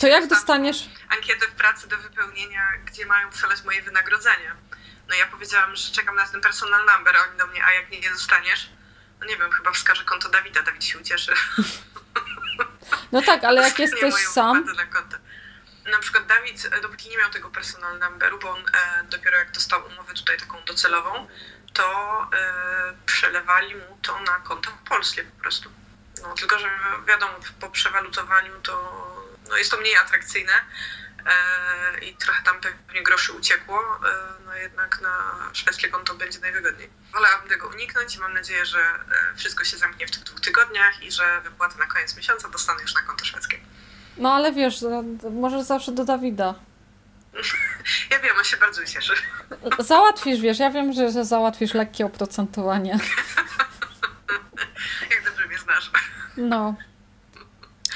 [0.00, 0.90] to jak dostaniesz...
[1.08, 4.52] Ankietę w pracy do wypełnienia, gdzie mają przelać moje wynagrodzenie.
[5.08, 7.90] No ja powiedziałam, że czekam na ten personal number, a oni do mnie, a jak
[7.90, 8.70] nie, nie dostaniesz?
[9.20, 11.32] No nie wiem, chyba wskażę konto Dawida, Dawid się ucieszy.
[13.12, 14.64] No tak, ale jak jesteś sam.
[15.90, 19.50] na przykład Dawid, e, dopóki nie miał tego personal numberu, bo on e, dopiero jak
[19.50, 21.28] dostał umowę tutaj taką docelową,
[21.72, 21.82] to
[22.34, 25.70] e, przelewali mu to na konto polskie po prostu.
[26.22, 26.70] No, tylko, że
[27.08, 29.00] wiadomo, po przewalutowaniu to
[29.48, 30.52] no, jest to mniej atrakcyjne
[32.02, 36.90] i trochę tam pewnie groszy uciekło, e, no jednak na szwedzkie konto będzie najwygodniej.
[37.12, 41.02] Wolałabym tego uniknąć i mam nadzieję, że e, wszystko się zamknie w tych dwóch tygodniach
[41.02, 43.58] i że wypłaty na koniec miesiąca dostanę już na konto szwedzkie.
[44.16, 44.84] No ale wiesz,
[45.30, 46.54] możesz zawsze do Dawida.
[48.10, 49.12] Ja wiem, on się bardzo cieszy.
[49.78, 52.90] Załatwisz, wiesz, ja wiem, że, że załatwisz lekkie oprocentowanie.
[55.10, 55.90] Jak dobrze mnie znasz.
[56.36, 56.74] No.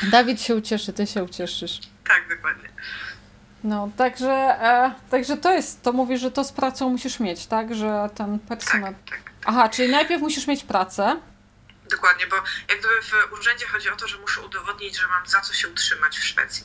[0.02, 1.80] Dawid się ucieszy, ty się ucieszysz.
[3.64, 7.74] No, także, e, także to jest, to mówisz, że to z pracą musisz mieć, tak?
[7.74, 8.94] Że ten personel...
[8.94, 9.32] Tak, tak.
[9.44, 11.16] Aha, czyli najpierw musisz mieć pracę.
[11.90, 12.94] Dokładnie, bo jak gdyby
[13.30, 16.24] w urzędzie chodzi o to, że muszę udowodnić, że mam za co się utrzymać w
[16.24, 16.64] Szwecji.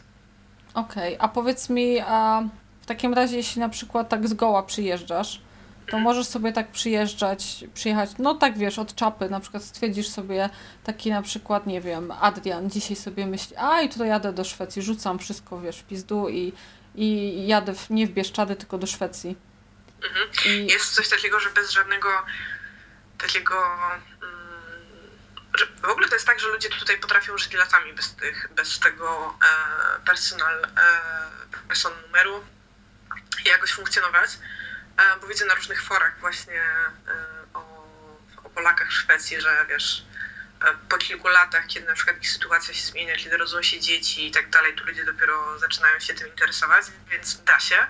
[0.74, 2.44] Okej, a powiedz mi, a
[2.82, 5.42] w takim razie, jeśli na przykład tak z goła przyjeżdżasz,
[5.86, 6.04] to mhm.
[6.04, 10.50] możesz sobie tak przyjeżdżać, przyjechać, no tak wiesz, od czapy, na przykład stwierdzisz sobie
[10.84, 14.82] taki na przykład, nie wiem, Adrian dzisiaj sobie myśli, a i to jadę do Szwecji,
[14.82, 16.54] rzucam wszystko, wiesz, w pizdu i,
[17.02, 19.38] i jadę w, nie w Bieszczady, tylko do Szwecji.
[20.04, 20.30] Mhm.
[20.46, 20.68] I...
[20.68, 22.10] Jest coś takiego, że bez żadnego
[23.18, 23.78] takiego
[25.82, 29.36] w ogóle to jest tak, że ludzie tutaj potrafią żyć latami bez, tych, bez tego
[29.44, 30.68] e, personal, e,
[31.68, 32.46] person numeru
[33.46, 34.30] i jakoś funkcjonować.
[34.98, 36.94] E, bo widzę na różnych forach właśnie e,
[37.54, 37.60] o,
[38.44, 40.06] o Polakach w Szwecji, że wiesz,
[40.90, 44.32] po kilku latach, kiedy na przykład ich sytuacja się zmienia, kiedy rodzą się dzieci i
[44.32, 47.88] tak dalej, to ludzie dopiero zaczynają się tym interesować, więc da się.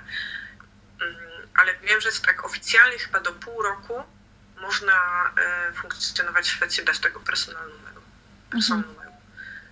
[1.01, 4.03] Mm, ale wiem, że jest tak oficjalnie chyba do pół roku
[4.61, 4.93] można
[5.37, 8.01] e, funkcjonować w Szwecji bez tego personal numeru.
[8.49, 8.95] Personal mhm.
[8.95, 9.17] numeru.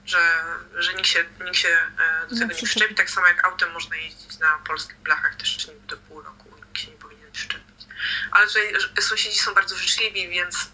[0.06, 0.44] Że,
[0.76, 2.96] że nikt się, nikt się e, do tego nie przyczepi.
[2.96, 6.56] Tak samo jak autem można jeździć na polskich blachach też do pół roku.
[6.66, 7.86] Nikt się nie powinien przyczepić.
[8.32, 10.70] Ale tutaj sąsiedzi są bardzo życzliwi, więc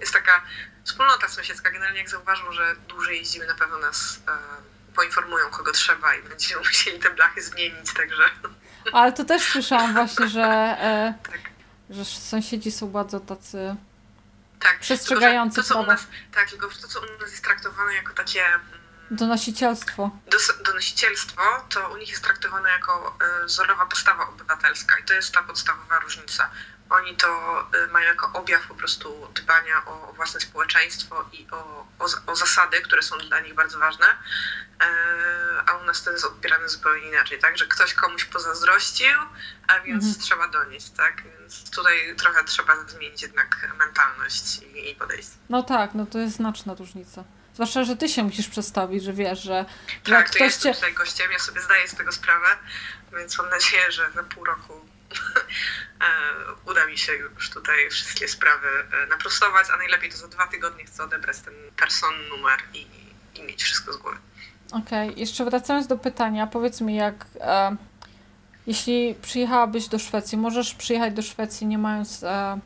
[0.00, 0.42] jest taka
[0.84, 1.70] wspólnota sąsiedzka.
[1.70, 4.32] Generalnie jak zauważą, że dłużej jeździmy, na pewno nas e,
[4.94, 8.30] poinformują, kogo trzeba i będziemy musieli te blachy zmienić, także...
[8.92, 11.40] Ale to też słyszałam właśnie, że e, tak
[11.90, 13.76] że sąsiedzi są bardzo tacy
[14.60, 18.46] tak, przestrzegający to, to, nas, Tak, tylko to, co u nas jest traktowane jako takie...
[18.46, 18.60] Mm,
[19.10, 20.10] donosicielstwo.
[20.26, 25.34] Dos, donosicielstwo, to u nich jest traktowane jako y, wzorowa postawa obywatelska i to jest
[25.34, 26.50] ta podstawowa różnica.
[26.90, 32.06] Oni to y, mają jako objaw po prostu dbania o, własne społeczeństwo i o, o,
[32.26, 34.06] o, zasady, które są dla nich bardzo ważne.
[34.06, 34.86] E,
[35.66, 37.58] a u nas to jest odbierane zupełnie inaczej, tak?
[37.58, 39.18] Że ktoś komuś pozazdrościł,
[39.66, 40.22] a więc mhm.
[40.22, 41.22] trzeba donieść, tak?
[41.22, 45.32] Więc tutaj trochę trzeba zmienić jednak mentalność i, i podejście.
[45.48, 47.24] No tak, no to jest znaczna różnica.
[47.54, 49.64] Zwłaszcza, że ty się musisz przedstawić, że wiesz, że,
[50.04, 50.74] że tak, ktoś cię...
[50.74, 52.46] tutaj gościem, ja sobie zdaję z tego sprawę,
[53.12, 54.87] więc mam nadzieję, że za pół roku
[56.70, 60.84] uda mi się już tutaj wszystkie sprawy e, naprostować, a najlepiej to za dwa tygodnie
[60.84, 62.86] chcę odebrać ten person numer i,
[63.34, 64.18] i mieć wszystko z głowy.
[64.72, 65.20] Okej, okay.
[65.20, 67.76] jeszcze wracając do pytania, powiedz mi, jak e,
[68.66, 72.58] jeśli przyjechałabyś do Szwecji, możesz przyjechać do Szwecji nie mając e,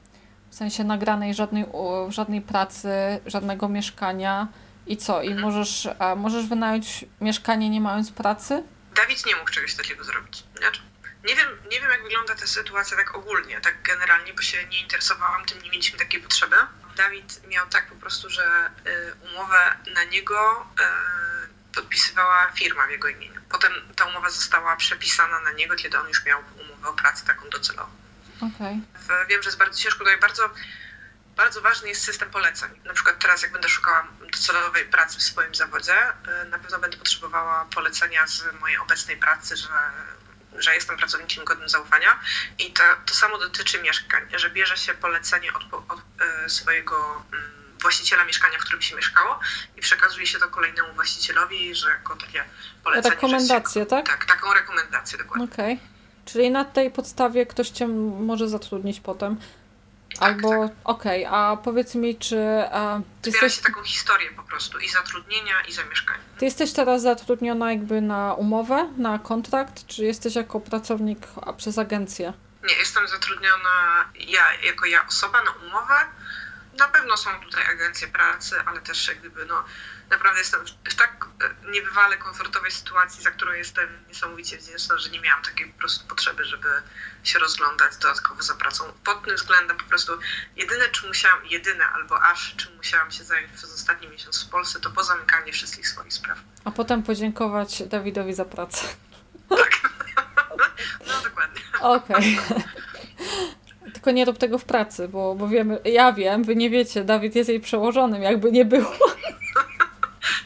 [0.50, 1.64] w sensie nagranej żadnej,
[2.08, 2.88] żadnej pracy,
[3.26, 4.48] żadnego mieszkania
[4.86, 5.22] i co?
[5.22, 5.42] I mhm.
[5.42, 8.62] możesz, e, możesz wynająć mieszkanie nie mając pracy?
[8.94, 10.44] Dawid nie mógł czegoś takiego zrobić.
[10.58, 10.80] Znaczy,
[11.24, 14.80] nie wiem, nie wiem, jak wygląda ta sytuacja tak ogólnie, tak generalnie, bo się nie
[14.80, 16.56] interesowałam tym, nie mieliśmy takiej potrzeby.
[16.96, 23.08] Dawid miał tak po prostu, że y, umowę na niego y, podpisywała firma w jego
[23.08, 23.40] imieniu.
[23.50, 27.50] Potem ta umowa została przepisana na niego, kiedy on już miał umowę o pracę taką
[27.50, 27.90] docelową.
[28.36, 28.80] Okay.
[29.28, 30.50] Wiem, że jest bardzo ciężko, tutaj bardzo,
[31.36, 32.70] bardzo ważny jest system poleceń.
[32.84, 35.96] Na przykład teraz, jak będę szukała docelowej pracy w swoim zawodzie,
[36.42, 39.68] y, na pewno będę potrzebowała polecenia z mojej obecnej pracy, że
[40.58, 42.20] że jestem pracownikiem godnym zaufania
[42.58, 47.62] i to, to samo dotyczy mieszkań, że bierze się polecenie od, od e, swojego mm,
[47.82, 49.40] właściciela mieszkania, w którym się mieszkało
[49.76, 52.44] i przekazuje się to kolejnemu właścicielowi, że jako takie
[52.84, 53.14] polecenie.
[53.14, 54.06] Rekomendację, się, tak?
[54.06, 55.44] Tak, taką rekomendację, dokładnie.
[55.44, 55.74] Okej.
[55.74, 55.86] Okay.
[56.24, 59.36] Czyli na tej podstawie ktoś cię może zatrudnić potem.
[60.20, 62.64] Albo, okej, a powiedz mi, czy...
[62.72, 63.66] A, ty Zbiera jesteś...
[63.66, 66.20] się taką historię po prostu i zatrudnienia, i zamieszkania.
[66.38, 71.18] Ty jesteś teraz zatrudniona jakby na umowę, na kontrakt, czy jesteś jako pracownik
[71.56, 72.32] przez agencję?
[72.68, 75.94] Nie, jestem zatrudniona ja, jako ja osoba na umowę,
[76.78, 79.64] na pewno są tutaj agencje pracy, ale też jak gdyby, no,
[80.12, 85.20] naprawdę jestem w tak e, niebywale komfortowej sytuacji, za którą jestem niesamowicie wdzięczna, że nie
[85.20, 86.68] miałam takiej po prostu potrzeby, żeby
[87.24, 88.84] się rozglądać dodatkowo za pracą.
[89.04, 90.12] Pod tym względem po prostu
[90.56, 94.80] jedyne, czym musiałam, jedyne albo aż czym musiałam się zająć przez ostatni miesiąc w Polsce,
[94.80, 96.38] to pozamykanie wszystkich swoich spraw.
[96.64, 98.86] A potem podziękować Dawidowi za pracę.
[101.06, 101.60] No dokładnie.
[101.80, 102.38] Okej.
[103.94, 107.34] Tylko nie rób tego w pracy, bo, bo wiemy, ja wiem, wy nie wiecie, Dawid
[107.36, 108.92] jest jej przełożonym, jakby nie było.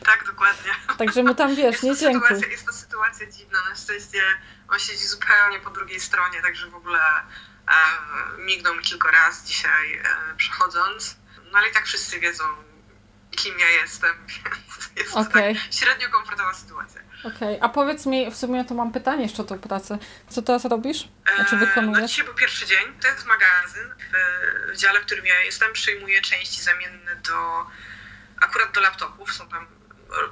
[0.04, 0.70] Tak, dokładnie.
[0.98, 3.58] Także mu tam wiesz, nie to, sytuacja, jest to sytuacja dziwna.
[3.70, 4.22] Na szczęście
[4.68, 7.00] on siedzi zupełnie po drugiej stronie, także w ogóle
[7.68, 10.04] e, mignął mi kilka razy dzisiaj e,
[10.36, 11.16] przechodząc.
[11.52, 12.44] No ale i tak wszyscy wiedzą,
[13.30, 15.54] kim ja jestem, więc jest to Okej.
[15.54, 17.00] tak średnio komfortowa sytuacja.
[17.24, 19.98] Okej, a powiedz mi, w sumie to mam pytanie jeszcze o tą pracę.
[20.28, 21.08] Co teraz robisz?
[21.36, 22.10] Znaczy E, No wykonujesz?
[22.10, 22.98] dzisiaj był pierwszy dzień.
[23.02, 23.94] To jest magazyn.
[23.98, 27.66] W, w dziale, w którym ja jestem, przyjmuję części zamienne do
[28.40, 29.32] akurat do laptopów.
[29.32, 29.66] Są tam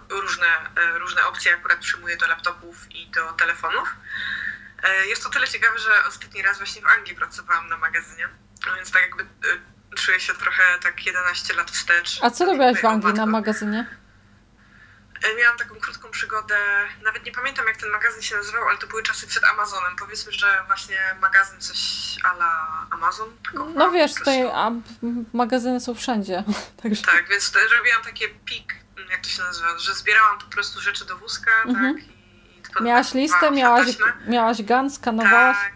[0.09, 3.95] różne, e, różne opcje, akurat przyjmuję do laptopów i do telefonów.
[4.83, 8.29] E, Jest to tyle ciekawe, że ostatni raz właśnie w Anglii pracowałam na magazynie,
[8.73, 12.19] a więc tak jakby e, czuję się trochę tak 11 lat wstecz.
[12.23, 13.87] A co robiłaś w Anglii na magazynie?
[15.25, 16.57] E, Miałam taką krótką przygodę,
[17.03, 19.97] nawet nie pamiętam jak ten magazyn się nazywał, ale to były czasy przed Amazonem.
[19.97, 21.79] Powiedzmy, że właśnie magazyn coś
[22.25, 23.37] ala Amazon.
[23.75, 24.45] No wiesz, tutaj
[25.33, 26.45] magazyny są wszędzie.
[26.83, 27.03] Także.
[27.03, 28.75] Tak, więc to robiłam takie pik,
[29.11, 31.95] jak to się nazywa, że zbierałam po prostu rzeczy do wózka, Mhm.
[31.95, 32.05] tak?
[32.71, 33.87] I pod- Miałaś listę, miałaś,
[34.27, 35.57] miałaś gun, skanowałaś?
[35.57, 35.73] Tak,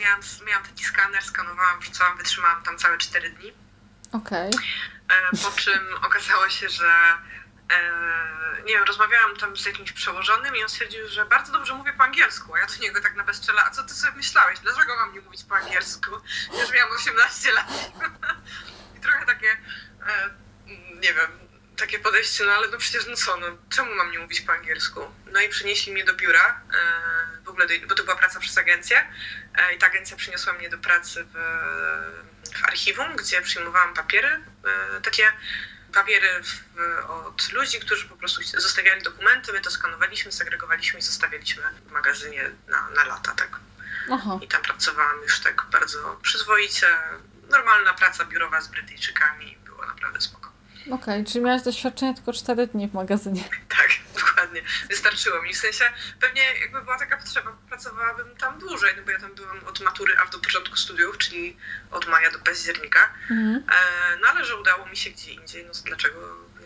[0.00, 3.52] miałam, miałam taki skaner, skanowałam, wrzucałam, wytrzymałam tam całe 4 dni.
[4.12, 4.50] Okej.
[5.08, 6.90] E, po czym okazało się, że
[8.66, 12.04] nie wiem, rozmawiałam tam z jakimś przełożonym i on stwierdził, że bardzo dobrze mówię po
[12.04, 15.14] angielsku, a ja do niego tak na bezczela, a co ty sobie myślałeś, dlaczego mam
[15.14, 16.10] nie mówić po angielsku?
[16.60, 17.66] Już miałam 18 lat.
[18.96, 19.56] I trochę takie,
[20.94, 21.30] nie wiem,
[21.76, 25.00] takie podejście, no ale no przecież no co, no czemu mam nie mówić po angielsku?
[25.32, 26.60] No i przynieśli mnie do biura,
[27.44, 29.06] w ogóle, do, bo to była praca przez agencję
[29.54, 31.36] e, i ta agencja przyniosła mnie do pracy w,
[32.58, 34.28] w archiwum, gdzie przyjmowałam papiery,
[34.64, 35.32] e, takie
[35.94, 36.64] papiery w,
[37.10, 42.50] od ludzi, którzy po prostu zostawiali dokumenty, my to skanowaliśmy, segregowaliśmy i zostawialiśmy w magazynie
[42.68, 43.60] na, na lata, tak.
[44.10, 44.38] Aha.
[44.42, 46.86] I tam pracowałam już tak bardzo przyzwoicie,
[47.50, 50.52] normalna praca biurowa z Brytyjczykami, było naprawdę spoko.
[50.90, 53.44] Okej, czyli miałaś doświadczenie tylko 4 dni w magazynie.
[54.54, 54.88] Dokładnie.
[54.88, 55.54] Wystarczyło mi.
[55.54, 55.84] W sensie
[56.20, 60.18] pewnie jakby była taka potrzeba, pracowałabym tam dłużej, no bo ja tam byłam od matury
[60.18, 61.56] aż do początku studiów, czyli
[61.90, 63.10] od maja do października.
[63.30, 63.56] Mhm.
[63.56, 66.18] E, no ale że udało mi się gdzie indziej, no to dlaczego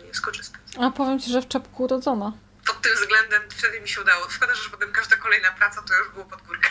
[0.07, 0.61] nie skorzystać?
[0.81, 2.33] A powiem ci, że w czepku urodzona.
[2.65, 4.29] Pod tym względem wtedy mi się udało.
[4.29, 6.69] Szkoda, że potem każda kolejna praca to już było pod górkę.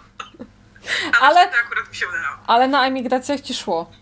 [1.20, 2.36] ale akurat mi się udało.
[2.46, 3.92] Ale na emigracjach ci szło.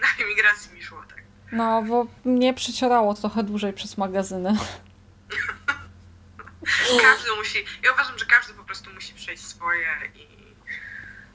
[0.00, 1.22] Na emigracji mi szło, tak.
[1.52, 4.56] No, bo mnie przycierało trochę dłużej przez magazyny.
[7.02, 10.26] Każdy musi, ja uważam, że każdy po prostu musi przejść swoje i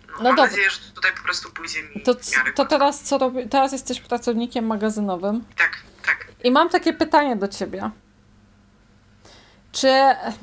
[0.07, 0.43] no, No mam dobra.
[0.51, 3.49] nadzieję, że tutaj po prostu pójdzie mi To, w c- miarę to teraz co robi?
[3.49, 5.43] Teraz jesteś pracownikiem magazynowym.
[5.57, 6.27] Tak, tak.
[6.43, 7.89] I mam takie pytanie do ciebie.
[9.71, 9.87] Czy,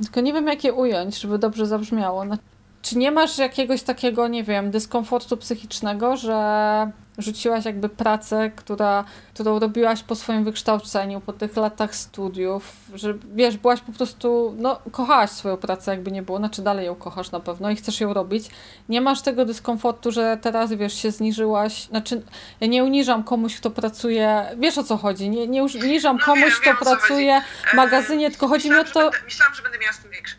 [0.04, 2.24] tylko nie wiem jak je ująć, żeby dobrze zabrzmiało.
[2.24, 2.36] No,
[2.82, 9.58] czy nie masz jakiegoś takiego, nie wiem, dyskomfortu psychicznego, że rzuciłaś jakby pracę, która, którą
[9.58, 15.30] robiłaś po swoim wykształceniu, po tych latach studiów, że wiesz, byłaś po prostu, no, kochałaś
[15.30, 18.50] swoją pracę, jakby nie było, znaczy dalej ją kochasz na pewno i chcesz ją robić.
[18.88, 22.22] Nie masz tego dyskomfortu, że teraz, wiesz, się zniżyłaś, znaczy,
[22.60, 26.50] ja nie uniżam komuś, kto pracuje, wiesz o co chodzi, nie, nie uniżam No komuś,
[26.50, 29.92] wiem, kto wiem, pracuje w magazynie, tylko chodzi mi o to, myślałam, że będę miała
[29.92, 30.36] z tym większy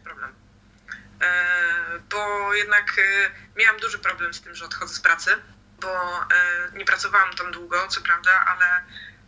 [2.10, 5.36] bo jednak e, miałam duży problem z tym, że odchodzę z pracy,
[5.82, 8.84] bo e, nie pracowałam tam długo, co prawda, ale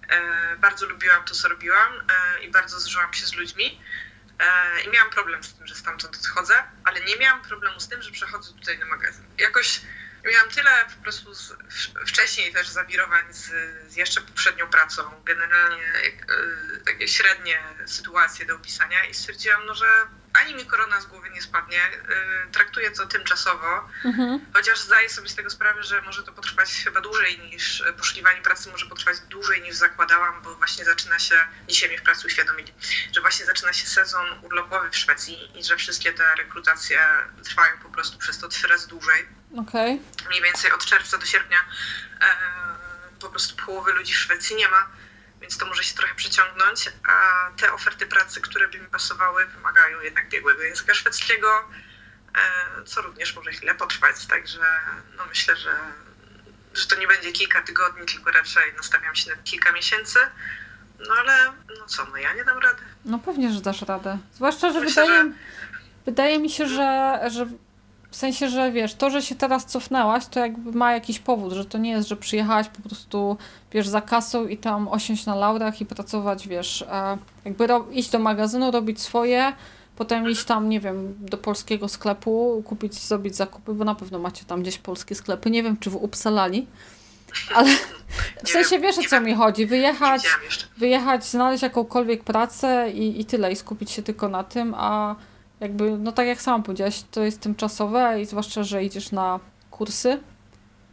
[0.09, 3.81] e, bardzo lubiłam to, co robiłam e, i bardzo zżyłam się z ludźmi.
[4.39, 8.01] E, I miałam problem z tym, że stamtąd odchodzę, ale nie miałam problemu z tym,
[8.01, 9.25] że przechodzę tutaj na magazyn.
[9.37, 9.81] Jakoś
[10.25, 11.53] miałam tyle po prostu z,
[12.07, 13.51] wcześniej też zawirowań z,
[13.91, 16.13] z jeszcze poprzednią pracą, generalnie e,
[16.85, 21.41] takie średnie sytuacje do opisania i stwierdziłam, no, że ani mi korona z głowy nie
[21.41, 26.31] spadnie, e, traktuję to tymczasowo, mhm, Chociaż zdaję sobie z tego sprawę, że może to
[26.31, 31.39] potrwać chyba dłużej niż poszukiwanie pracy może potrwać dłużej niż zakładałam, bo właśnie zaczyna się,
[31.67, 32.73] dzisiaj mnie w pracy uświadomili,
[33.15, 37.07] że właśnie zaczyna się sezon urlopowy w Szwecji i że wszystkie te rekrutacje
[37.43, 39.27] trwają po prostu przez to trzy razy dłużej.
[39.57, 41.59] okej, Mniej więcej od czerwca do sierpnia
[42.21, 42.25] e,
[43.19, 44.87] po prostu połowy ludzi w Szwecji nie ma,
[45.41, 50.01] więc to może się trochę przeciągnąć, a te oferty pracy, które by mi pasowały, wymagają
[50.01, 51.47] jednak biegłego języka szwedzkiego,
[52.79, 54.65] e, co również może chwilę potrwać, także
[55.17, 55.75] no myślę, że,
[56.73, 60.19] że to nie będzie kilka tygodni, tylko raczej nastawiam się na kilka miesięcy.
[61.07, 62.81] No ale no co, no ja nie dam rady.
[63.05, 64.17] no pewnie, że dasz radę.
[64.33, 65.31] Zwłaszcza, że Myślę, wydaje, że-
[66.05, 67.47] wydaje mi się, że, że
[68.11, 71.65] w sensie, że wiesz, to, że się teraz cofnęłaś, to jakby ma jakiś powód, że
[71.65, 73.37] to nie jest, że przyjechałaś po prostu,
[73.71, 78.19] wiesz, za kasą i tam osiąść na laurach i pracować, wiesz, e, jakby iść do
[78.19, 79.53] magazynu, robić swoje,
[79.95, 84.45] potem iść tam, nie wiem, do polskiego sklepu, kupić, zrobić zakupy, bo na pewno macie
[84.45, 85.49] tam gdzieś polskie sklepy.
[85.49, 86.67] Nie wiem, czy w Upsalali,
[87.55, 87.69] ale
[88.43, 89.65] w sensie wiesz o co mi chodzi.
[89.65, 90.23] Wyjechać,
[90.77, 95.15] wyjechać, znaleźć jakąkolwiek pracę i, i tyle, i skupić się tylko na tym, a
[95.61, 99.39] jakby, no tak jak sama powiedziałaś, to jest tymczasowe i zwłaszcza, że idziesz na
[99.71, 100.23] kursy.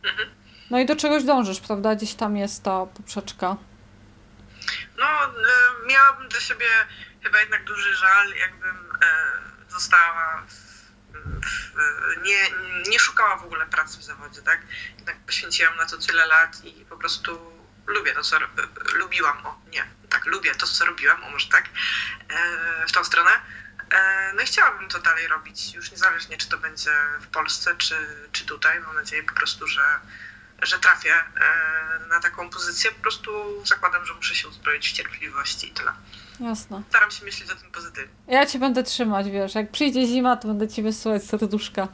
[0.02, 0.28] Mhm.
[0.70, 1.94] No i do czegoś dążysz, prawda?
[1.94, 3.56] Gdzieś tam jest ta poprzeczka.
[4.98, 6.66] No, e, miałabym do siebie
[7.22, 10.42] chyba jednak duży żal, jakbym e, została
[12.22, 12.38] nie,
[12.90, 14.60] nie szukała w ogóle pracy w zawodzie, tak?
[14.96, 17.38] Jednak poświęciłam na to tyle lat i po prostu
[17.86, 18.36] lubię to, co
[18.94, 21.64] lubiłam, o nie, tak, lubię to, co robiłam, o może tak,
[22.28, 23.30] e, w tą stronę.
[23.90, 27.94] E, no i chciałabym to dalej robić, już niezależnie czy to będzie w Polsce, czy,
[28.32, 28.80] czy tutaj.
[28.80, 29.82] Mam nadzieję po prostu, że,
[30.62, 32.90] że trafię e, na taką pozycję.
[32.90, 33.30] Po prostu
[33.66, 35.92] zakładam, że muszę się uzbroić w cierpliwość i tyle.
[36.40, 36.82] Jasne.
[36.88, 38.14] Staram się myśleć o tym pozytywnie.
[38.28, 41.88] Ja cię będę trzymać, wiesz, jak przyjdzie zima, to będę ci wysyłać serduszka.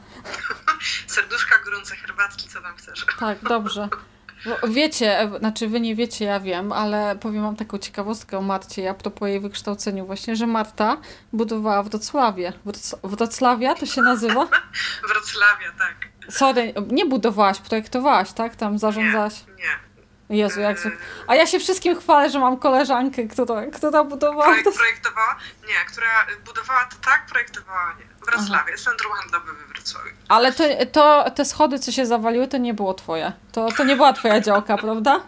[1.07, 3.05] Serduszka, gorące herbatki, co tam chcesz.
[3.19, 3.89] Tak, dobrze.
[4.45, 8.89] Bo Wiecie, znaczy wy nie wiecie, ja wiem, ale powiem wam taką ciekawostkę o Marcie,
[8.89, 10.97] a propos jej wykształceniu właśnie, że Marta
[11.33, 12.53] budowała w Wrocławie.
[12.65, 14.47] Wroc- Wrocławia to się nazywa?
[15.09, 15.95] Wrocławia, tak.
[16.33, 18.55] Sorry, nie budowałaś, projektowałaś, tak?
[18.55, 19.33] Tam zarządzałaś.
[19.57, 20.35] Nie.
[20.37, 20.77] Jezu, jak...
[20.77, 20.89] E, su-
[21.27, 24.43] A ja się wszystkim chwalę, że mam koleżankę, która, która budowała.
[24.45, 24.71] Projekt, To...
[24.71, 25.35] projektowała?
[25.67, 26.07] Nie, która
[26.45, 28.14] budowała to tak, projektowała nie.
[28.25, 30.09] Wrocławie, centrum handlowe we Wrocławiu.
[30.29, 33.33] Ale to, to, te schody, co się zawaliły, to nie było twoje.
[33.51, 35.19] To, to nie była twoja działka, prawda?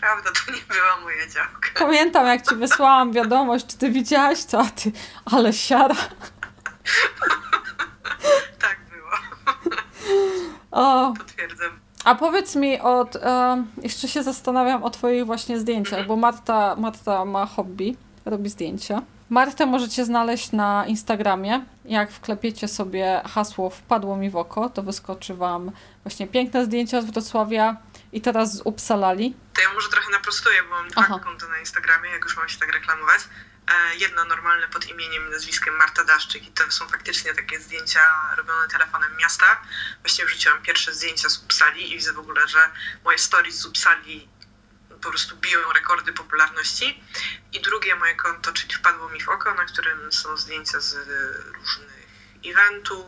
[0.00, 1.68] Prawda, to nie była moja działka.
[1.78, 4.92] Pamiętam, jak ci wysłałam wiadomość, czy ty widziałaś to, a ty,
[5.24, 5.94] ale siara.
[8.58, 9.10] Tak było,
[10.70, 11.70] O, potwierdzam.
[12.04, 17.24] a powiedz mi, od, e, jeszcze się zastanawiam o twoich właśnie zdjęciach, bo Marta, Marta
[17.24, 19.02] ma hobby, robi zdjęcia.
[19.32, 21.64] Martę możecie znaleźć na Instagramie.
[21.84, 25.72] Jak wklepiecie sobie hasło wpadło mi w oko, to wyskoczy wam
[26.04, 27.76] właśnie piękne zdjęcia z Wrocławia
[28.12, 29.34] i teraz z Upsalali.
[29.54, 31.20] To ja może trochę naprostuję, bo mam dwa Aha.
[31.24, 33.20] konta na Instagramie, jak już mam się tak reklamować.
[33.68, 38.00] E, Jedno normalne pod imieniem i nazwiskiem Marta Daszczyk i to są faktycznie takie zdjęcia
[38.36, 39.46] robione telefonem miasta.
[40.02, 42.58] Właśnie wrzuciłam pierwsze zdjęcia z Upsali i widzę w ogóle, że
[43.04, 44.28] moje stories z Upsali
[45.02, 47.02] po prostu biją rekordy popularności.
[47.52, 50.96] I drugie moje konto, czyli wpadło mi w oko, na którym są zdjęcia z
[51.54, 52.02] różnych
[52.46, 53.06] eventów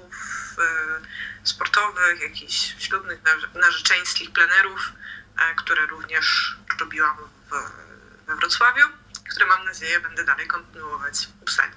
[0.58, 1.00] e,
[1.44, 4.92] sportowych, jakichś ślubnych, narze- narzeczeńskich, plenerów,
[5.38, 7.16] e, które również robiłam
[7.50, 7.54] w,
[8.26, 8.86] we Wrocławiu,
[9.30, 11.72] które mam nadzieję będę dalej kontynuować w Upsali.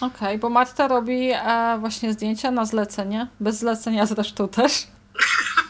[0.00, 4.72] Okej, bo Marta robi e, właśnie zdjęcia na zlecenie, bez zlecenia zresztą też.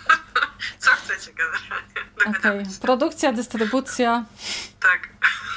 [0.87, 1.68] Co chcecie generalnie?
[2.16, 2.80] Okej, Dogadamy się.
[2.80, 4.24] produkcja, dystrybucja.
[4.80, 5.09] Tak,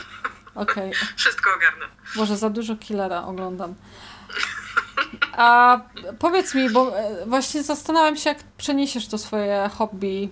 [0.64, 1.86] Okej, wszystko ogarnę.
[2.16, 3.76] Boże, za dużo killera oglądam.
[5.32, 5.80] A
[6.20, 10.30] powiedz mi, bo e, właśnie zastanawiam się, jak przeniesiesz to swoje hobby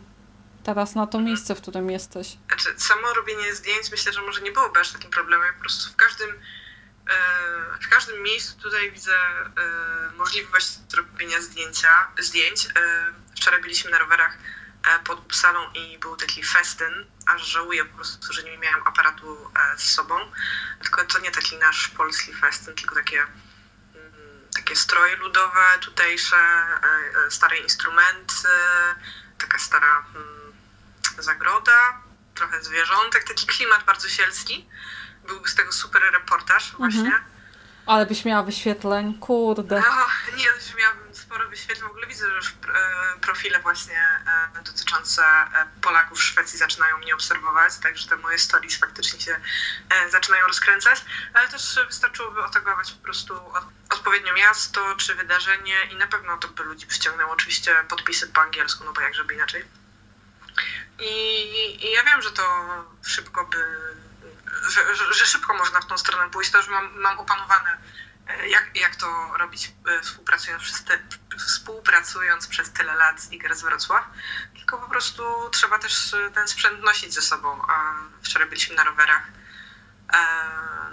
[0.63, 2.37] teraz na to miejsce, w którym jesteś.
[2.47, 5.53] Znaczy, samo robienie zdjęć myślę, że może nie byłoby aż takim problemem.
[5.53, 11.89] Po prostu w każdym, e, w każdym miejscu tutaj widzę e, możliwość zrobienia zdjęcia,
[12.19, 12.65] zdjęć.
[12.65, 12.69] E,
[13.35, 14.37] wczoraj byliśmy na rowerach
[15.03, 19.77] pod Upsalą i był taki festyn, aż żałuję po prostu, że nie miałam aparatu e,
[19.77, 20.31] z sobą.
[20.81, 27.25] Tylko to nie taki nasz polski festyn, tylko takie mm, takie stroje ludowe tutejsze, e,
[27.25, 28.47] e, stare instrumenty,
[29.37, 30.53] taka stara mm,
[31.17, 32.01] zagroda,
[32.35, 34.69] trochę zwierzątek, taki klimat bardzo sielski.
[35.27, 37.23] Byłby z tego super reportaż właśnie.
[37.87, 39.77] Ale byś miała wyświetleń, kurde.
[39.77, 41.87] O, nie, już miałabym sporo wyświetleń.
[41.87, 44.01] W ogóle widzę, że już e, profile właśnie
[44.55, 49.39] e, dotyczące e, Polaków w Szwecji zaczynają mnie obserwować, także te moje stories faktycznie się
[50.09, 56.07] zaczynają rozkręcać, ale też wystarczyłoby otagować po prostu od, odpowiednio miasto czy wydarzenie i na
[56.07, 57.33] pewno to by ludzi przyciągnęło.
[57.33, 59.65] Oczywiście podpisy po angielsku, no bo jak żeby inaczej.
[60.99, 62.43] I, I ja wiem, że to
[63.05, 63.57] szybko by,
[64.67, 67.77] że, że, że szybko można w tą stronę pójść, to już mam, mam opanowane,
[68.27, 70.99] e, jak, jak to robić e, współpracując przez, te,
[71.37, 74.03] współpracując przez tyle lat z Iger z Wrocław.
[74.57, 77.61] Tylko po prostu trzeba też e, ten sprzęt nosić ze sobą.
[77.67, 77.93] A
[78.23, 79.23] wczoraj byliśmy na rowerach,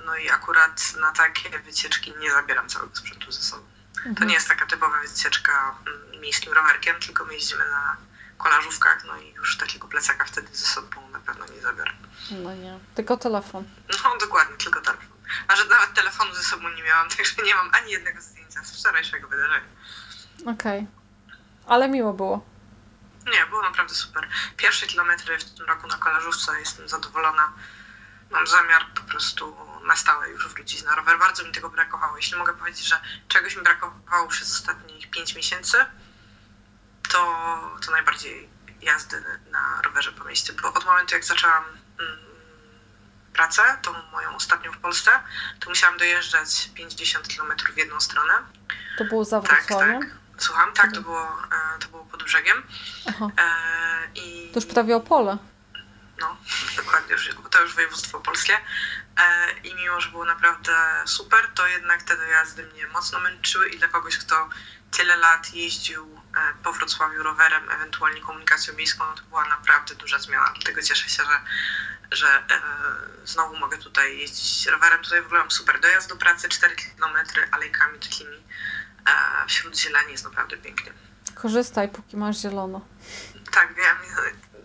[0.04, 3.74] no i akurat na takie wycieczki nie zabieram całego sprzętu ze sobą.
[4.18, 7.96] To nie jest taka typowa wycieczka mm, miejskim rowerkiem, tylko my jeździmy na
[8.44, 11.92] kolażówkach, no i już takiego plecaka wtedy ze sobą na pewno nie zabiorę.
[12.30, 13.64] No nie, tylko telefon.
[13.88, 15.16] No dokładnie, tylko telefon.
[15.48, 18.80] A że nawet telefonu ze sobą nie miałam, także nie mam ani jednego zdjęcia z
[18.80, 19.68] wczorajszego wydarzenia.
[20.46, 20.86] Okej.
[21.66, 22.46] Ale miło było.
[23.32, 24.28] Nie, było naprawdę super.
[24.56, 27.52] Pierwsze kilometry w tym roku na kolażówce, jestem zadowolona.
[28.30, 31.18] Mam zamiar po prostu na stałe już wrócić na rower.
[31.18, 32.16] Bardzo mi tego brakowało.
[32.16, 35.76] Jeśli mogę powiedzieć, że czegoś mi brakowało przez ostatnich 5 miesięcy,
[37.14, 38.48] to, to najbardziej
[38.82, 41.64] jazdy na rowerze po mieście, bo od momentu jak zaczęłam
[42.00, 42.18] mm,
[43.32, 45.10] pracę, tą moją ostatnią w Polsce,
[45.60, 48.32] to musiałam dojeżdżać 50 km w jedną stronę.
[48.98, 50.00] To było za Wrocławiem?
[50.00, 50.18] Tak, tak.
[50.38, 52.62] Słucham, tak, to było, e, to było pod brzegiem.
[53.08, 53.30] Aha.
[53.38, 54.50] E, i...
[54.52, 55.38] To już prawie Opole.
[56.20, 56.36] No,
[56.76, 57.16] dokładnie,
[57.50, 58.54] to już województwo polskie.
[59.18, 60.72] E, I mimo, że było naprawdę
[61.06, 64.48] super, to jednak te dojazdy mnie mocno męczyły i dla kogoś, kto
[64.96, 70.18] tyle lat jeździł e, po Wrocławiu rowerem, ewentualnie komunikacją miejską, no to była naprawdę duża
[70.18, 70.52] zmiana.
[70.54, 71.40] Dlatego cieszę się, że,
[72.12, 72.60] że e,
[73.24, 75.02] znowu mogę tutaj jeździć rowerem.
[75.02, 77.16] Tutaj w ogóle mam super dojazd do pracy, 4 km
[77.50, 78.44] alejkami takimi
[79.48, 80.92] wśród zieleni jest naprawdę pięknie.
[81.34, 82.86] Korzystaj, póki masz zielono.
[83.52, 83.96] Tak, wiem.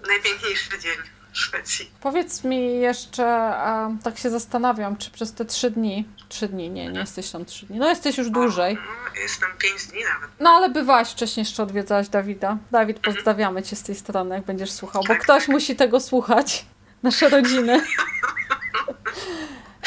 [0.07, 1.18] Najpiękniejszy dzień.
[1.39, 1.91] Szwecji.
[2.01, 6.87] Powiedz mi jeszcze, a, tak się zastanawiam, czy przez te trzy dni, trzy dni, nie,
[6.87, 8.75] nie jesteś tam trzy dni, no jesteś już dłużej.
[8.75, 10.29] No, jestem pięć dni nawet.
[10.39, 12.57] No ale bywałaś wcześniej jeszcze odwiedzałaś Dawida.
[12.71, 13.15] Dawid, mhm.
[13.15, 15.53] pozdrawiamy Cię z tej strony, jak będziesz słuchał, bo tak, ktoś tak.
[15.53, 16.65] musi tego słuchać,
[17.03, 17.81] nasze rodziny.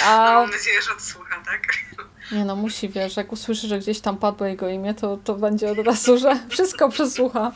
[0.04, 0.34] A...
[0.34, 1.62] No, mam nadzieję, że odsłucha, tak?
[2.32, 5.70] Nie no, musi, wiesz, jak usłyszy, że gdzieś tam padło jego imię, to, to będzie
[5.70, 7.52] od razu, że wszystko przesłucha.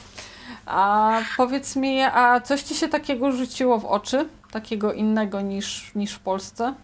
[0.66, 4.28] A powiedz mi, a coś ci się takiego rzuciło w oczy?
[4.50, 6.74] Takiego innego niż, niż w Polsce?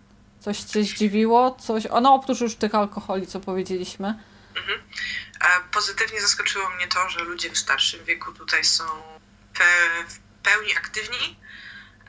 [0.41, 1.57] Coś cię zdziwiło?
[1.61, 4.15] Coś, no oprócz już tych alkoholi, co powiedzieliśmy.
[4.57, 4.81] Mhm.
[5.73, 8.85] Pozytywnie zaskoczyło mnie to, że ludzie w starszym wieku tutaj są
[10.09, 11.37] w pełni aktywni,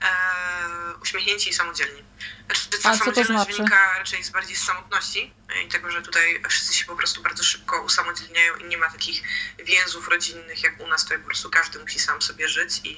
[0.03, 2.03] e, uśmiechnięci i samodzielni.
[2.45, 3.53] Znaczy, ta A, samodzielność to znaczy?
[3.53, 5.33] wynika raczej z bardziej z samotności
[5.65, 9.23] i tego, że tutaj wszyscy się po prostu bardzo szybko usamodzielniają i nie ma takich
[9.59, 12.97] więzów rodzinnych jak u nas, to po prostu każdy musi sam sobie żyć i,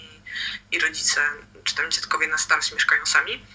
[0.72, 1.30] i rodzice
[1.64, 3.46] czy tam dziadkowie na starość mieszkają sami.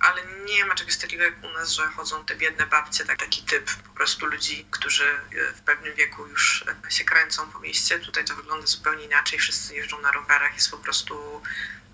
[0.00, 3.42] Ale nie ma czegoś takiego jak u nas, że chodzą te biedne babcie, tak, taki
[3.42, 5.20] typ po prostu ludzi, którzy
[5.54, 7.98] w pewnym wieku już się kręcą po mieście.
[7.98, 11.42] Tutaj to wygląda zupełnie inaczej, wszyscy jeżdżą na rowerach, jest po prostu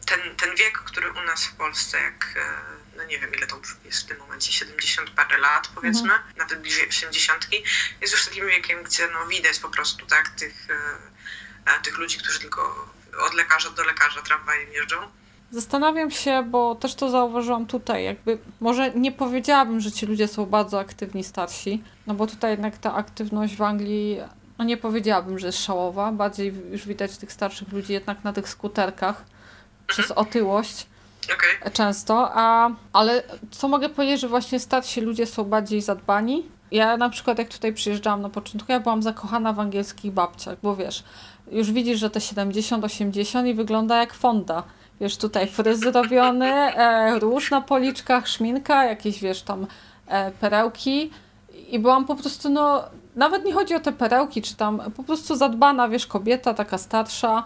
[0.06, 3.60] ten, ten wiek, który u nas w Polsce, jak e, no nie wiem ile to
[3.84, 6.36] jest w tym momencie, 70 parę lat powiedzmy, mhm.
[6.36, 7.48] nawet bliżej 80,
[8.00, 12.18] jest już takim wiekiem, gdzie no widać po prostu tak tych, e, e, tych ludzi,
[12.18, 12.92] którzy tylko
[13.26, 14.96] od lekarza do lekarza tramwajem jeżdżą.
[15.50, 20.46] Zastanawiam się, bo też to zauważyłam tutaj, jakby może nie powiedziałabym, że ci ludzie są
[20.46, 24.20] bardzo aktywni starsi, no bo tutaj jednak ta aktywność w Anglii,
[24.58, 28.48] no nie powiedziałabym, że jest szałowa, bardziej już widać tych starszych ludzi jednak na tych
[28.48, 29.24] skuterkach
[29.92, 30.86] przez otyłość.
[31.24, 31.72] Okay.
[31.72, 36.46] Często, a, ale co mogę powiedzieć, że właśnie starsi ludzie są bardziej zadbani.
[36.70, 40.76] Ja na przykład jak tutaj przyjeżdżałam na początku, ja byłam zakochana w angielskich babciach, bo
[40.76, 41.04] wiesz,
[41.50, 44.62] już widzisz, że te 70-80 i wygląda jak fonda.
[45.00, 49.66] Wiesz, tutaj fryz robiony, e, róż na policzkach, szminka, jakieś wiesz tam
[50.06, 51.10] e, perełki
[51.68, 52.84] i byłam po prostu no,
[53.16, 57.44] nawet nie chodzi o te perełki, czy tam po prostu zadbana, wiesz, kobieta taka starsza,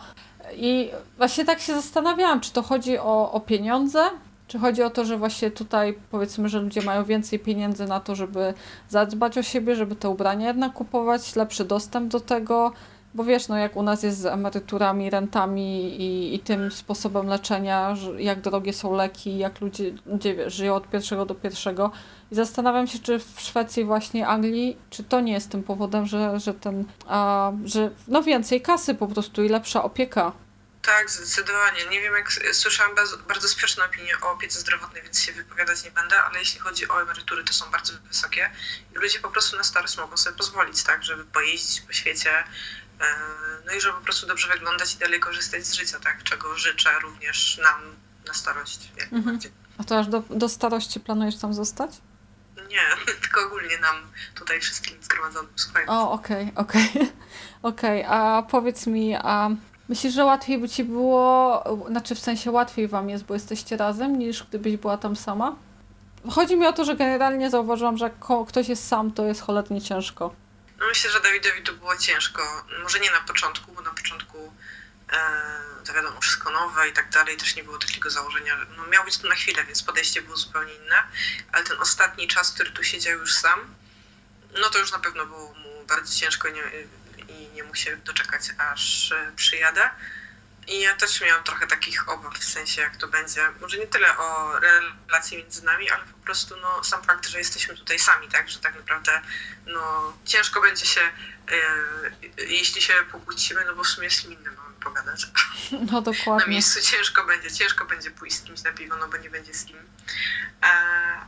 [0.55, 4.05] i właśnie tak się zastanawiałam, czy to chodzi o, o pieniądze,
[4.49, 8.14] czy chodzi o to, że właśnie tutaj powiedzmy, że ludzie mają więcej pieniędzy na to,
[8.14, 8.55] żeby
[8.88, 12.72] zadbać o siebie, żeby te ubrania jednak kupować, lepszy dostęp do tego,
[13.16, 17.94] bo wiesz, no jak u nas jest z emeryturami, rentami i, i tym sposobem leczenia,
[18.18, 21.90] jak drogie są leki, jak ludzie, ludzie żyją od pierwszego do pierwszego.
[22.30, 26.40] I zastanawiam się, czy w Szwecji, właśnie Anglii, czy to nie jest tym powodem, że,
[26.40, 30.32] że ten, a, że no więcej kasy po prostu i lepsza opieka
[30.86, 31.86] tak, zdecydowanie.
[31.86, 32.94] Nie wiem, jak słyszałam
[33.28, 37.02] bardzo, sprzeczne opinie o opiece zdrowotnej, więc się wypowiadać nie będę, ale jeśli chodzi o
[37.02, 38.50] emerytury, to są bardzo wysokie
[38.94, 42.44] i ludzie po prostu na starość mogą sobie pozwolić, tak, żeby pojeździć po świecie,
[43.66, 46.90] no i żeby po prostu dobrze wyglądać i dalej korzystać z życia, tak, czego życzę
[47.03, 47.80] również nam
[48.26, 48.90] na starość.
[48.99, 49.38] Jak mhm.
[49.78, 51.90] A to aż do, do starości planujesz tam zostać?
[52.68, 52.80] Nie,
[53.22, 53.97] tylko ogólnie nam
[54.34, 55.90] tutaj wszystkim zgromadzonym słuchając.
[55.90, 56.90] O, okej, okay, okej.
[56.90, 57.12] Okay.
[57.62, 59.51] Okej, okay, a powiedz mi, a
[59.88, 64.18] Myślisz, że łatwiej by ci było, znaczy w sensie łatwiej wam jest, bo jesteście razem,
[64.18, 65.57] niż gdybyś była tam sama?
[66.30, 68.14] Chodzi mi o to, że generalnie zauważyłam, że jak
[68.49, 70.34] ktoś jest sam, to jest cholernie ciężko.
[70.79, 72.66] Myślę, że Dawidowi to było ciężko.
[72.83, 74.55] Może nie na początku, bo na początku
[75.12, 75.18] e,
[75.85, 78.57] to wiadomo, wszystko nowe i tak dalej, też nie było takiego założenia.
[78.77, 81.03] No, miał być to na chwilę, więc podejście było zupełnie inne,
[81.53, 83.74] ale ten ostatni czas, który tu siedział już sam,
[84.61, 86.49] no to już na pewno było mu bardzo ciężko.
[86.49, 86.62] Nie,
[87.29, 89.91] i nie mógł się doczekać, aż e, przyjadę.
[90.68, 93.40] I ja też miałam trochę takich obaw, w sensie jak to będzie.
[93.60, 97.74] Może nie tyle o relacji między nami, ale po prostu no, sam fakt, że jesteśmy
[97.74, 98.48] tutaj sami, tak?
[98.48, 99.20] Że tak naprawdę
[99.66, 104.54] no, ciężko będzie się, e, jeśli się pokłócimy, no bo w sumie z kim innym
[104.54, 105.26] mamy pogadać.
[105.92, 106.46] No dokładnie.
[106.46, 109.54] Na miejscu ciężko będzie, ciężko będzie pójść z kimś na piwo, no bo nie będzie
[109.54, 109.76] z kim.
[110.62, 110.66] E,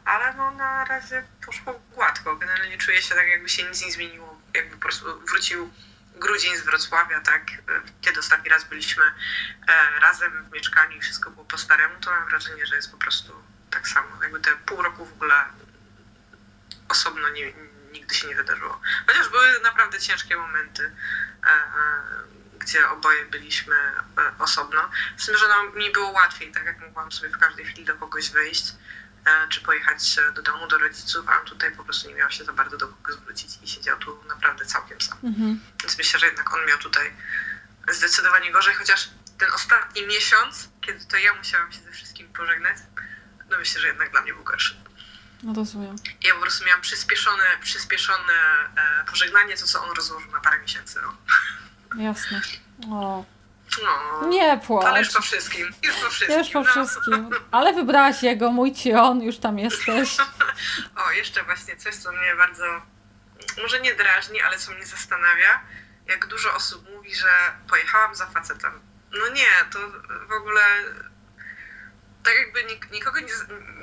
[0.04, 2.36] ale no na razie poszło gładko.
[2.36, 4.40] Generalnie czuję się tak, jakby się nic nie zmieniło.
[4.54, 5.70] Jakby po prostu wrócił
[6.18, 7.42] grudzień z Wrocławia, tak,
[8.00, 12.28] kiedy ostatni raz byliśmy e, razem w mieszkaniu i wszystko było po staremu, to mam
[12.28, 13.32] wrażenie, że jest po prostu
[13.70, 14.22] tak samo.
[14.22, 15.44] Jakby te pół roku w ogóle
[16.88, 17.52] osobno nie,
[17.92, 18.80] nigdy się nie wydarzyło.
[19.06, 20.92] Chociaż były naprawdę ciężkie momenty,
[21.46, 21.58] e, e,
[22.58, 23.76] gdzie oboje byliśmy
[24.38, 24.90] osobno.
[25.16, 27.94] Z tym, że no, mi było łatwiej, tak jak mogłam sobie w każdej chwili do
[27.94, 28.74] kogoś wyjść
[29.48, 32.76] czy pojechać do domu, do rodziców, a tutaj po prostu nie miał się za bardzo
[32.76, 35.18] do kogo zwrócić i siedział tu naprawdę całkiem sam.
[35.24, 35.60] Mhm.
[35.82, 37.12] Więc myślę, że jednak on miał tutaj
[37.88, 39.08] zdecydowanie gorzej, chociaż
[39.38, 42.76] ten ostatni miesiąc, kiedy to ja musiałam się ze wszystkim pożegnać,
[43.50, 44.76] no myślę, że jednak dla mnie był gorszy.
[45.42, 45.96] No rozumiem.
[46.22, 48.32] Ja po prostu miałam przyspieszone, przyspieszone
[48.76, 51.00] e, pożegnanie, to co on rozłożył na parę miesięcy.
[51.02, 52.02] No.
[52.02, 52.40] Jasne.
[52.90, 53.24] O.
[53.82, 54.86] No, nie płacz.
[54.86, 55.74] Ale już po wszystkim.
[55.82, 56.38] Już po wszystkim.
[56.38, 56.70] Już po no.
[56.70, 57.30] wszystkim.
[57.50, 60.16] Ale wybrałaś jego, mój ci on, już tam jesteś.
[61.06, 62.82] o, jeszcze właśnie coś, co mnie bardzo,
[63.62, 65.60] może nie drażni, ale co mnie zastanawia.
[66.06, 67.28] Jak dużo osób mówi, że
[67.68, 68.80] pojechałam za facetem.
[69.12, 69.78] No nie, to
[70.28, 70.60] w ogóle
[72.28, 73.32] tak jakby nik, nikogo nie,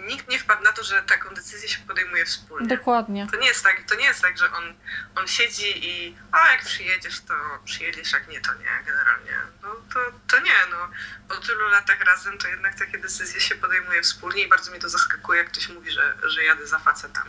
[0.07, 2.67] nikt nie wpadł na to, że taką decyzję się podejmuje wspólnie.
[2.67, 3.27] Dokładnie.
[3.31, 4.73] To nie jest tak, to nie jest tak że on,
[5.15, 7.33] on siedzi i a jak przyjedziesz, to
[7.65, 9.31] przyjedziesz, jak nie, to nie, generalnie.
[9.61, 10.89] No to, to nie, no.
[11.29, 14.89] Po tylu latach razem to jednak takie decyzje się podejmuje wspólnie i bardzo mnie to
[14.89, 17.23] zaskakuje, jak ktoś mówi, że, że jadę za facetem.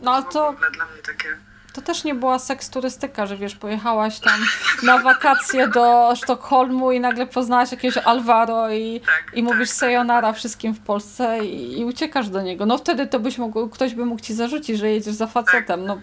[0.00, 0.56] No to...
[0.60, 1.38] to dla mnie takie
[1.72, 4.40] to też nie była seks turystyka, że wiesz, pojechałaś tam
[4.82, 10.28] na wakacje do Sztokholmu i nagle poznałaś jakiegoś Alvaro i, tak, i mówisz tak, sayonara
[10.28, 10.36] tak.
[10.36, 12.66] wszystkim w Polsce i, i, uciekasz do niego.
[12.66, 15.86] No wtedy to byś mógł, ktoś by mógł ci zarzucić, że jedziesz za facetem.
[15.86, 16.00] No.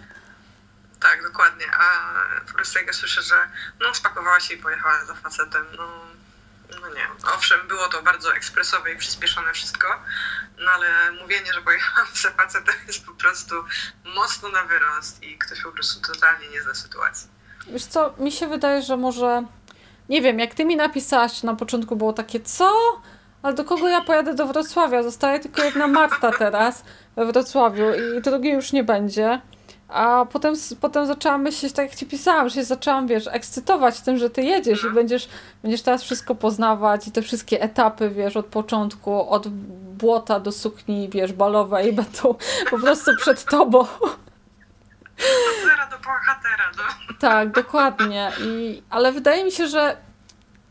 [1.00, 1.66] Tak, dokładnie.
[1.78, 2.10] A
[2.46, 3.34] po prostu jak ja słyszę, że
[3.80, 6.09] no spakowała się i pojechała za facetem, no
[6.80, 7.32] no nie.
[7.34, 9.88] Owszem, było to bardzo ekspresowe i przyspieszone wszystko,
[10.58, 13.54] no ale mówienie, że pojechałam za facetem jest po prostu
[14.04, 17.30] mocno na wyrost i ktoś po prostu totalnie nie zna sytuacji.
[17.66, 19.42] Wiesz co, mi się wydaje, że może...
[20.08, 22.72] Nie wiem, jak ty mi napisałaś, na początku było takie, co?
[23.42, 25.02] Ale do kogo ja pojadę do Wrocławia?
[25.02, 26.84] Zostaje tylko jedna Marta teraz
[27.16, 27.84] we Wrocławiu
[28.18, 29.40] i drugiej już nie będzie.
[29.92, 34.18] A potem, potem zaczęłam myśleć, tak jak ci pisałam, że się zaczęłam, wiesz, ekscytować tym,
[34.18, 35.28] że ty jedziesz i będziesz,
[35.62, 41.08] będziesz teraz wszystko poznawać i te wszystkie etapy, wiesz, od początku, od błota do sukni,
[41.08, 42.34] wiesz, balowej będą
[42.70, 43.80] po prostu przed tobą.
[43.80, 43.88] Od
[45.64, 47.14] zera do bohatera, no.
[47.20, 48.32] Tak, dokładnie.
[48.44, 49.96] I, ale wydaje mi się, że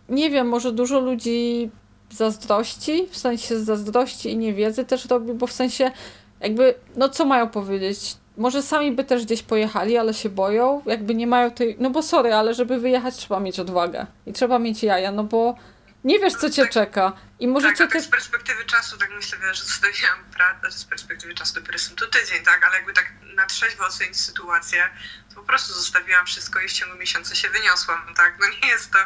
[0.09, 1.71] nie wiem, może dużo ludzi
[2.09, 5.91] zazdrości, w sensie zazdrości i niewiedzy też robi, bo w sensie
[6.39, 8.17] jakby, no co mają powiedzieć?
[8.39, 12.03] Może sami by też gdzieś pojechali, ale się boją, jakby nie mają tej, no bo
[12.03, 14.05] sorry, ale żeby wyjechać trzeba mieć odwagę.
[14.25, 15.55] I trzeba mieć jaja, no bo
[16.03, 17.13] nie wiesz, co cię tak, czeka.
[17.39, 21.53] I możecie tak, tak, z perspektywy czasu, tak myślę, że zostawiłam pracę, z perspektywy czasu
[21.53, 24.89] dopiero jestem tu tydzień, tak, ale jakby tak na trzeźwo ocenić sytuację,
[25.29, 28.91] to po prostu zostawiłam wszystko i w ciągu miesiąca się wyniosłam, tak, no nie jest
[28.91, 29.05] to e,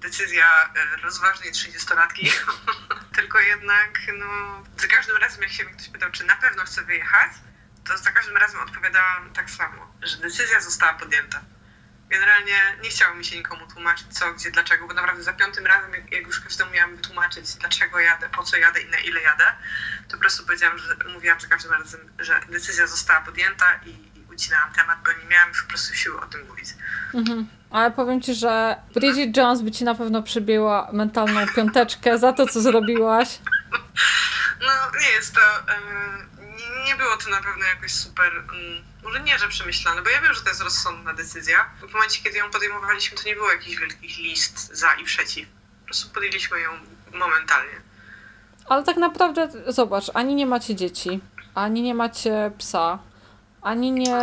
[0.00, 2.30] decyzja e, rozważnej trzydziestolatki,
[3.16, 4.26] tylko jednak, no,
[4.76, 7.32] za każdym razem jak się mnie ktoś pytał, czy na pewno chcę wyjechać,
[7.88, 11.40] to za każdym razem odpowiadałam tak samo, że decyzja została podjęta.
[12.08, 15.94] Generalnie nie chciało mi się nikomu tłumaczyć co, gdzie, dlaczego, bo naprawdę za piątym razem,
[15.94, 19.44] jak, jak już każdemu miałam wytłumaczyć, dlaczego jadę, po co jadę i na ile jadę,
[20.08, 24.24] to po prostu powiedziałam, że mówiłam za każdym razem, że decyzja została podjęta i, i
[24.34, 26.68] ucinałam temat, bo nie miałam po prostu siły o tym mówić.
[27.14, 27.48] Mhm.
[27.70, 32.46] Ale powiem ci, że Bridget Jones by ci na pewno przybiła mentalną piąteczkę za to,
[32.46, 33.38] co zrobiłaś.
[34.60, 35.40] No, nie jest to.
[35.40, 36.37] Yy
[36.84, 40.34] nie było to na pewno jakoś super, um, może nie, że przemyślane, bo ja wiem,
[40.34, 41.70] że to jest rozsądna decyzja.
[41.88, 45.48] W momencie, kiedy ją podejmowaliśmy, to nie było jakichś wielkich list za i przeciw.
[45.80, 46.70] Po prostu podjęliśmy ją
[47.12, 47.80] momentalnie.
[48.66, 51.20] Ale tak naprawdę, zobacz, ani nie macie dzieci,
[51.54, 52.98] ani nie macie psa,
[53.62, 54.16] ani nie,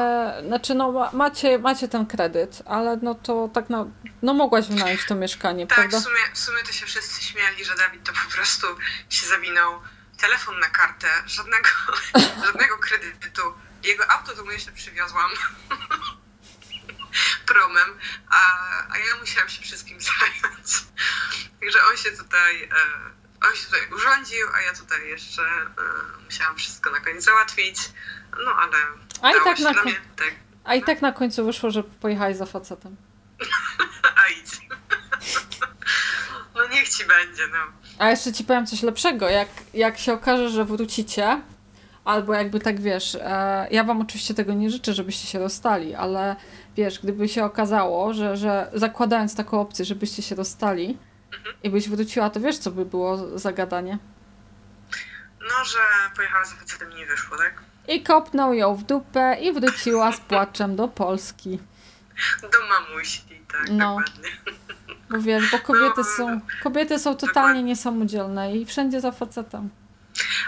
[0.47, 3.89] znaczy no macie, macie ten kredyt, ale no to tak no,
[4.21, 5.97] no mogłaś wynająć to mieszkanie, tak, prawda?
[5.97, 8.67] Tak, w sumie, w sumie to się wszyscy śmiali, że Dawid to po prostu
[9.09, 9.79] się zawinął
[10.17, 11.69] telefon na kartę, żadnego,
[12.45, 13.41] żadnego kredytu.
[13.83, 15.31] Jego auto to mu jeszcze przywiozłam
[17.47, 17.99] promem,
[18.29, 18.39] a,
[18.93, 20.67] a ja musiałam się wszystkim zająć.
[21.59, 26.55] Także on się tutaj, e, on się tutaj urządził, a ja tutaj jeszcze e, musiałam
[26.57, 27.77] wszystko na koniec załatwić.
[28.45, 28.77] No ale
[29.21, 30.33] a i tak na mnie, tak.
[30.63, 32.95] A i tak na końcu wyszło, że pojechałeś za facetem.
[34.23, 34.59] a idź.
[36.97, 37.57] ci będzie, no.
[37.99, 39.29] A jeszcze ci powiem coś lepszego.
[39.29, 41.41] Jak, jak się okaże, że wrócicie,
[42.05, 46.35] albo jakby tak wiesz, e, ja wam oczywiście tego nie życzę, żebyście się rozstali, ale
[46.77, 50.97] wiesz, gdyby się okazało, że, że zakładając taką opcję, żebyście się rozstali
[51.37, 51.55] Mhm.
[51.63, 53.97] i byś wróciła, to wiesz, co by było za gadanie?
[55.41, 55.77] No, że
[56.15, 57.53] pojechała za facetem i nie wyszło, tak?
[57.87, 61.59] I kopnął ją w dupę i wróciła z płaczem do Polski.
[62.41, 63.21] Do mamusi,
[63.51, 63.97] tak, No.
[63.97, 64.29] dokładnie.
[65.09, 69.69] Bo wiesz, bo kobiety są, kobiety są totalnie niesamodzielne i wszędzie za facetem.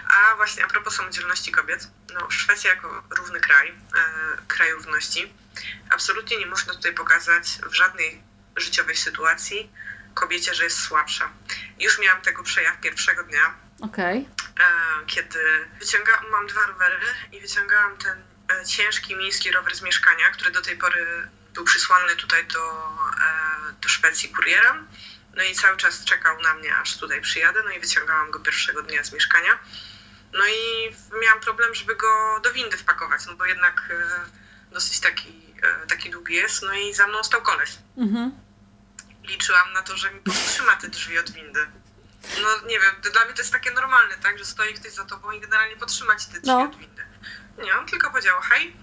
[0.10, 3.74] A właśnie, a propos samodzielności kobiet, no Szwecja jako równy kraj, e,
[4.48, 5.34] kraj równości,
[5.90, 8.22] absolutnie nie można tutaj pokazać w żadnej
[8.56, 9.70] życiowej sytuacji
[10.14, 11.30] kobiecie, że jest słabsza.
[11.80, 14.28] Już miałam tego przejaw pierwszego dnia, Okej.
[14.60, 15.40] e, kiedy
[15.80, 17.00] wyciągałam, mam dwa rowery
[17.32, 22.16] i wyciągałam ten e, ciężki miejski rower z mieszkania, który do tej pory był przysłany
[22.16, 22.60] tutaj do,
[23.22, 24.88] e, do Szwecji kurierem.
[25.36, 28.82] No i cały czas czekał na mnie, aż tutaj przyjadę, no i wyciągałam go pierwszego
[28.82, 29.60] dnia z mieszkania.
[30.34, 35.54] No i miałam problem, żeby go do windy wpakować, no bo jednak e, dosyć taki,
[35.64, 37.70] e, taki długi jest, no i za mną stał koleś.
[37.98, 38.32] Mhm.
[39.24, 41.68] Liczyłam na to, że mi powstrzyma te drzwi od windy.
[42.42, 45.32] No nie wiem, dla mnie to jest takie normalne, tak, że stoi ktoś za tobą
[45.32, 46.62] i generalnie podtrzyma ci te drzwi No.
[46.62, 47.06] od windy.
[47.64, 48.76] Nie, on tylko powiedział hej,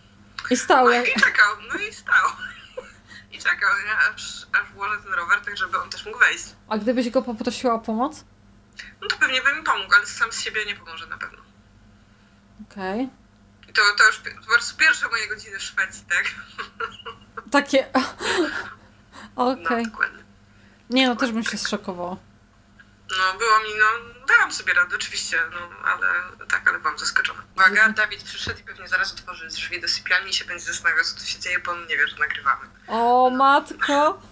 [0.51, 2.31] I stał no i czekał, no i stał.
[3.35, 6.45] I czekał, nie, aż, aż włożę ten rower, tak żeby on też mógł wejść.
[6.69, 8.25] A gdybyś go poprosiła o pomoc?
[9.03, 11.39] No to pewnie by mi pomógł, ale sam z siebie nie pomoże na pewno.
[12.71, 13.09] Okej.
[13.69, 16.25] I to, to już pi- po prostu pierwsze moje godziny w Szwecji, tak?
[17.51, 17.87] Takie...
[19.37, 19.85] No, Okej.
[19.85, 20.25] dokładnie.
[20.91, 22.17] Nie no, też bym się zszokowała.
[23.11, 26.07] No, było mi, no, dałam sobie radę, oczywiście, no, ale
[26.49, 27.43] tak, ale byłam zaskoczona.
[27.57, 27.89] Uwaga.
[27.89, 31.27] Dawid przyszedł i pewnie zaraz otworzy drzwi do sypialni i się będzie zastanawiał, co tu
[31.27, 32.67] się dzieje, bo on nie wie, że nagrywamy.
[32.89, 34.23] O, matko!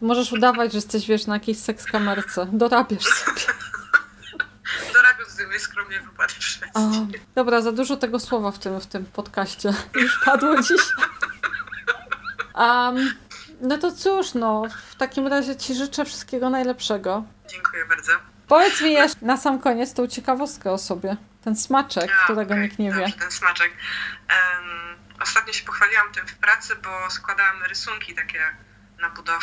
[0.00, 2.46] To możesz udawać, że jesteś, wiesz, na jakiejś seks kamerce.
[2.52, 3.40] Dorabiasz sobie.
[4.94, 6.72] Dorabiał z tym skromnie wypadł w Szwecji.
[6.74, 10.82] O, dobra, za dużo tego słowa w tym, w tym podcaście już padło dziś.
[12.54, 13.14] Um,
[13.60, 17.24] no to cóż, no, w takim razie Ci życzę wszystkiego najlepszego.
[17.48, 18.31] Dziękuję bardzo.
[18.52, 21.16] Powiedz mi jeszcze na sam koniec tą ciekawostkę o sobie.
[21.44, 23.00] Ten smaczek, A, którego okej, nikt nie wie.
[23.00, 23.72] dobrze, ten smaczek.
[24.28, 28.56] Em, ostatnio się pochwaliłam tym w pracy, bo składałam rysunki takie
[28.98, 29.40] na budowę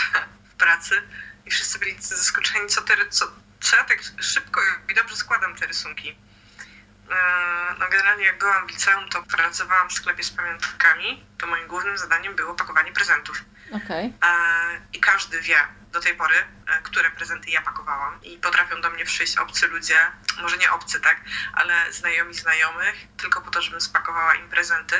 [0.51, 1.01] w pracy
[1.45, 3.25] i wszyscy byli zaskoczeni, co, te, ry- co,
[3.59, 6.09] co ja tak szybko i dobrze składam te rysunki.
[7.11, 7.15] E,
[7.79, 11.97] No generalnie jak byłam w liceum, to pracowałam w sklepie z pamiątkami, to moim głównym
[11.97, 13.43] zadaniem było pakowanie prezentów.
[14.01, 14.11] E,
[14.93, 15.55] I każdy wie
[15.91, 18.23] do tej pory, e, które prezenty ja pakowałam.
[18.23, 19.97] I potrafią do mnie przyjść obcy ludzie,
[20.41, 21.21] może nie obcy, tak,
[21.53, 24.95] ale znajomi znajomych, tylko po to, żebym spakowała im prezenty.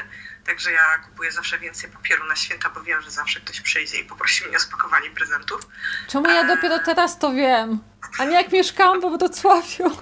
[0.46, 4.04] Także ja kupuję zawsze więcej papieru na święta, bo wiem, że zawsze ktoś przyjdzie i
[4.06, 5.62] poprosi mnie o spakowanie prezentów.
[6.08, 7.80] Czemu ja dopiero teraz to wiem?
[8.20, 9.98] A nie jak mieszkałam we Wrocławiu.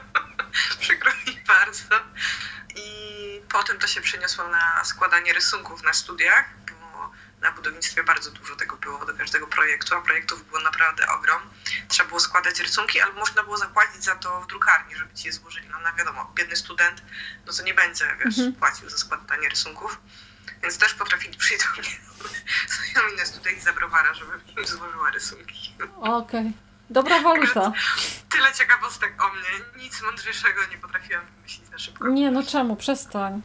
[0.80, 1.94] Przykro mi bardzo.
[2.76, 6.44] I potem to się przeniosło na składanie rysunków na studiach,
[7.40, 11.42] na budownictwie bardzo dużo tego było do każdego projektu, a projektów było naprawdę ogrom.
[11.88, 15.32] Trzeba było składać rysunki, albo można było zapłacić za to w drukarni, żeby ci je
[15.32, 15.68] złożyli.
[15.68, 17.02] No, no wiadomo, biedny student,
[17.46, 18.52] no to nie będzie, wiesz, Mhm.
[18.52, 20.00] płacił za składanie rysunków.
[20.62, 21.90] Więc też potrafili przyjść do mnie
[22.68, 25.74] znajomi na studiach za browara, żebym im złożyła rysunki.
[25.96, 26.52] Okej.
[26.90, 27.72] Dobra waluta.
[28.30, 29.82] Tyle ciekawostek o mnie.
[29.84, 32.08] Nic mądrzejszego nie potrafiłam wymyślić na szybko.
[32.08, 32.76] Nie, no czemu?
[32.76, 33.42] Przestań.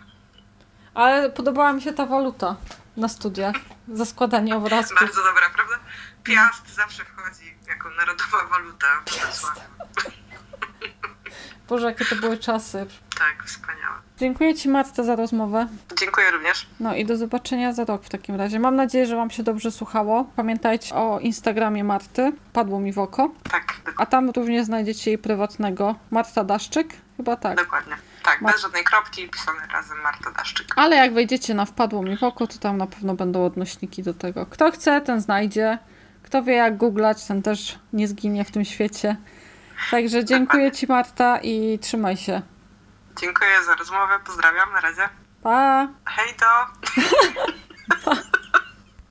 [0.94, 2.56] Ale podobała mi się ta waluta
[2.98, 3.56] na studiach
[3.94, 5.00] za składanie obrazków.
[5.00, 5.76] Bardzo dobra, prawda?
[6.24, 9.62] Piast zawsze wchodzi jako narodowa waluta w Wrocławiu.
[11.70, 12.86] Boże, jakie to były czasy.
[13.20, 13.96] Tak, wspaniałe.
[14.18, 15.68] Dziękuję Ci Marta za rozmowę.
[16.00, 16.68] Dziękuję również.
[16.80, 18.60] No i do zobaczenia za rok w takim razie.
[18.60, 20.24] Mam nadzieję, że Wam się dobrze słuchało.
[20.36, 22.32] Pamiętajcie o Instagramie Marty.
[22.54, 23.32] Padło mi w oko.
[23.52, 26.94] Tak, A tam również znajdziecie jej prywatnego Marta Daszczyk.
[27.18, 27.58] Chyba tak.
[27.58, 27.96] dokładnie.
[28.26, 30.68] Tak, bez żadnej kropki, pisane razem Marta Daszczyk.
[30.76, 34.14] Ale jak wejdziecie na wpadło mi w oko, to tam na pewno będą odnośniki do
[34.14, 34.46] tego.
[34.46, 35.78] Kto chce, ten znajdzie.
[36.24, 39.16] Kto wie jak googlać, ten też nie zginie w tym świecie.
[39.92, 42.42] Także dziękuję Ci Marta i trzymaj się.
[43.20, 45.10] Dziękuję za rozmowę, pozdrawiam, na razie.
[45.44, 45.88] Pa!
[46.06, 46.68] Hej to!